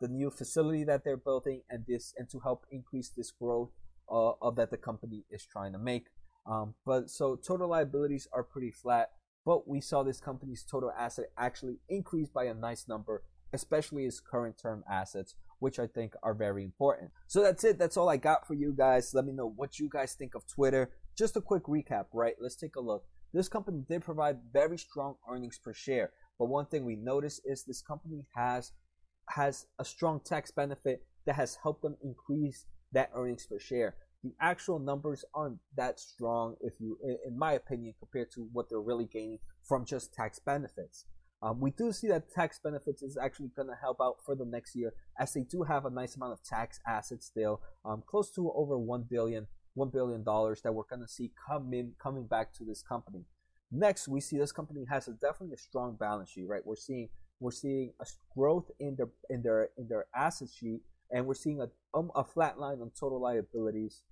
the 0.00 0.08
new 0.08 0.30
facility 0.30 0.84
that 0.84 1.04
they're 1.04 1.16
building 1.16 1.62
and 1.68 1.84
this 1.86 2.14
and 2.16 2.28
to 2.30 2.40
help 2.40 2.66
increase 2.70 3.10
this 3.10 3.30
growth 3.30 3.70
uh, 4.10 4.32
of 4.40 4.56
that 4.56 4.70
the 4.70 4.76
company 4.76 5.24
is 5.30 5.44
trying 5.44 5.72
to 5.72 5.78
make. 5.78 6.06
Um, 6.46 6.74
but 6.84 7.10
so 7.10 7.36
total 7.36 7.68
liabilities 7.68 8.28
are 8.32 8.42
pretty 8.42 8.70
flat, 8.70 9.10
but 9.44 9.66
we 9.66 9.80
saw 9.80 10.02
this 10.02 10.20
company's 10.20 10.62
total 10.62 10.92
asset 10.96 11.26
actually 11.38 11.78
increase 11.88 12.28
by 12.28 12.44
a 12.44 12.54
nice 12.54 12.86
number, 12.86 13.22
especially 13.52 14.04
its 14.04 14.20
current 14.20 14.58
term 14.58 14.84
assets, 14.90 15.34
which 15.64 15.78
I 15.78 15.86
think 15.86 16.12
are 16.22 16.34
very 16.34 16.62
important. 16.62 17.10
So 17.26 17.42
that's 17.42 17.64
it. 17.64 17.78
That's 17.78 17.96
all 17.96 18.10
I 18.10 18.18
got 18.18 18.46
for 18.46 18.52
you 18.52 18.74
guys. 18.76 19.14
Let 19.14 19.24
me 19.24 19.32
know 19.32 19.50
what 19.56 19.78
you 19.78 19.88
guys 19.90 20.12
think 20.12 20.34
of 20.34 20.46
Twitter. 20.46 20.90
Just 21.16 21.38
a 21.38 21.40
quick 21.40 21.62
recap, 21.64 22.04
right? 22.12 22.34
Let's 22.38 22.54
take 22.54 22.76
a 22.76 22.82
look. 22.82 23.04
This 23.32 23.48
company 23.48 23.82
did 23.88 24.02
provide 24.02 24.36
very 24.52 24.76
strong 24.76 25.14
earnings 25.26 25.58
per 25.58 25.72
share, 25.72 26.12
but 26.38 26.50
one 26.50 26.66
thing 26.66 26.84
we 26.84 26.96
noticed 26.96 27.40
is 27.46 27.64
this 27.64 27.80
company 27.80 28.26
has 28.36 28.72
has 29.30 29.64
a 29.78 29.84
strong 29.86 30.20
tax 30.20 30.50
benefit 30.50 31.02
that 31.24 31.36
has 31.36 31.56
helped 31.62 31.80
them 31.80 31.96
increase 32.04 32.66
that 32.92 33.10
earnings 33.14 33.46
per 33.46 33.58
share. 33.58 33.96
The 34.22 34.34
actual 34.42 34.78
numbers 34.78 35.24
aren't 35.34 35.60
that 35.78 35.98
strong, 35.98 36.56
if 36.60 36.74
you, 36.78 36.98
in 37.26 37.38
my 37.38 37.52
opinion, 37.52 37.94
compared 37.98 38.30
to 38.32 38.48
what 38.52 38.68
they're 38.68 38.80
really 38.80 39.08
gaining 39.10 39.38
from 39.66 39.86
just 39.86 40.12
tax 40.12 40.38
benefits. 40.38 41.06
Um, 41.44 41.60
we 41.60 41.72
do 41.72 41.92
see 41.92 42.08
that 42.08 42.32
tax 42.32 42.58
benefits 42.58 43.02
is 43.02 43.18
actually 43.18 43.50
going 43.54 43.68
to 43.68 43.74
help 43.78 43.98
out 44.00 44.16
for 44.24 44.34
the 44.34 44.46
next 44.46 44.74
year, 44.74 44.94
as 45.20 45.34
they 45.34 45.42
do 45.42 45.62
have 45.64 45.84
a 45.84 45.90
nice 45.90 46.16
amount 46.16 46.32
of 46.32 46.42
tax 46.42 46.80
assets 46.86 47.26
still, 47.26 47.60
um, 47.84 48.02
close 48.06 48.30
to 48.30 48.50
over 48.52 48.78
one 48.78 49.04
billion, 49.10 49.46
one 49.74 49.90
billion 49.90 50.24
dollars 50.24 50.62
that 50.62 50.72
we're 50.72 50.84
going 50.88 51.02
to 51.02 51.08
see 51.08 51.32
come 51.46 51.74
in, 51.74 51.92
coming 52.02 52.26
back 52.26 52.54
to 52.54 52.64
this 52.64 52.82
company. 52.82 53.26
Next, 53.70 54.08
we 54.08 54.22
see 54.22 54.38
this 54.38 54.52
company 54.52 54.86
has 54.88 55.06
a 55.06 55.12
definitely 55.12 55.52
a 55.52 55.58
strong 55.58 55.96
balance 56.00 56.30
sheet, 56.30 56.48
right? 56.48 56.64
We're 56.64 56.76
seeing 56.76 57.10
we're 57.40 57.50
seeing 57.50 57.92
a 58.00 58.06
growth 58.34 58.70
in 58.80 58.96
their 58.96 59.10
in 59.28 59.42
their 59.42 59.68
in 59.76 59.88
their 59.88 60.06
asset 60.16 60.48
sheet, 60.48 60.80
and 61.10 61.26
we're 61.26 61.34
seeing 61.34 61.60
a 61.60 61.68
um, 61.92 62.10
a 62.14 62.24
flat 62.24 62.58
line 62.58 62.80
on 62.80 62.90
total 62.98 63.20
liabilities. 63.20 64.02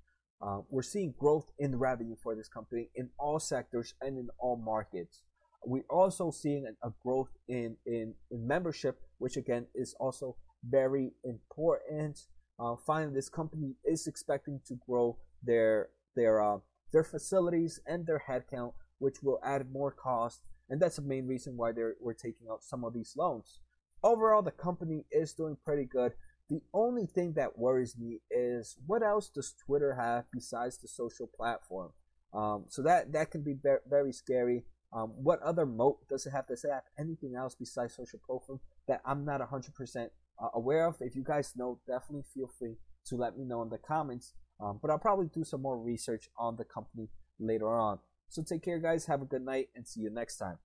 Uh, 0.42 0.58
we're 0.68 0.82
seeing 0.82 1.14
growth 1.18 1.50
in 1.58 1.78
revenue 1.78 2.16
for 2.22 2.34
this 2.34 2.48
company 2.48 2.90
in 2.94 3.08
all 3.18 3.38
sectors 3.38 3.94
and 4.02 4.18
in 4.18 4.28
all 4.38 4.56
markets. 4.56 5.22
We're 5.64 5.84
also 5.90 6.30
seeing 6.30 6.66
a 6.82 6.90
growth 7.02 7.30
in, 7.48 7.76
in, 7.86 8.14
in 8.30 8.46
membership, 8.46 9.00
which 9.18 9.36
again 9.36 9.66
is 9.74 9.94
also 10.00 10.36
very 10.68 11.12
important. 11.24 12.20
Uh, 12.58 12.76
finally, 12.86 13.14
this 13.14 13.28
company 13.28 13.74
is 13.84 14.06
expecting 14.06 14.60
to 14.66 14.74
grow 14.86 15.18
their 15.42 15.88
their 16.14 16.40
uh, 16.42 16.58
their 16.92 17.04
facilities 17.04 17.80
and 17.86 18.06
their 18.06 18.22
headcount, 18.28 18.72
which 18.98 19.22
will 19.22 19.40
add 19.44 19.72
more 19.72 19.90
cost 19.90 20.42
and 20.72 20.80
that's 20.80 20.96
the 20.96 21.02
main 21.02 21.26
reason 21.26 21.54
why 21.56 21.70
they're 21.70 21.96
we're 22.00 22.14
taking 22.14 22.46
out 22.50 22.64
some 22.64 22.82
of 22.82 22.94
these 22.94 23.12
loans. 23.14 23.60
Overall, 24.02 24.40
the 24.40 24.50
company 24.50 25.04
is 25.12 25.34
doing 25.34 25.56
pretty 25.64 25.84
good. 25.84 26.12
The 26.48 26.62
only 26.72 27.04
thing 27.04 27.34
that 27.34 27.58
worries 27.58 27.96
me 27.98 28.20
is 28.30 28.78
what 28.86 29.02
else 29.02 29.28
does 29.28 29.54
Twitter 29.66 29.94
have 29.94 30.24
besides 30.32 30.78
the 30.78 30.88
social 30.88 31.26
platform? 31.26 31.90
Um, 32.32 32.64
so 32.68 32.82
that 32.82 33.12
that 33.12 33.30
can 33.30 33.42
be 33.42 33.56
very 33.88 34.12
scary. 34.14 34.64
Um, 34.92 35.12
what 35.16 35.40
other 35.42 35.64
moat 35.64 36.06
does 36.08 36.26
it 36.26 36.30
have? 36.30 36.44
It 36.50 36.60
have 36.70 36.82
anything 36.98 37.34
else 37.34 37.54
besides 37.54 37.94
social 37.94 38.20
platform 38.26 38.60
that 38.88 39.00
I'm 39.06 39.24
not 39.24 39.40
100% 39.40 40.10
uh, 40.42 40.48
aware 40.54 40.86
of? 40.86 40.96
If 41.00 41.16
you 41.16 41.24
guys 41.24 41.52
know, 41.56 41.78
definitely 41.86 42.24
feel 42.34 42.50
free 42.58 42.76
to 43.06 43.16
let 43.16 43.36
me 43.36 43.44
know 43.44 43.62
in 43.62 43.70
the 43.70 43.78
comments. 43.78 44.34
Um, 44.60 44.78
but 44.80 44.90
I'll 44.90 44.98
probably 44.98 45.26
do 45.26 45.44
some 45.44 45.62
more 45.62 45.78
research 45.78 46.28
on 46.38 46.56
the 46.56 46.64
company 46.64 47.08
later 47.38 47.68
on. 47.68 47.98
So 48.28 48.42
take 48.42 48.62
care, 48.62 48.78
guys. 48.78 49.06
Have 49.06 49.22
a 49.22 49.26
good 49.26 49.44
night 49.44 49.68
and 49.74 49.86
see 49.86 50.00
you 50.00 50.10
next 50.10 50.36
time. 50.36 50.58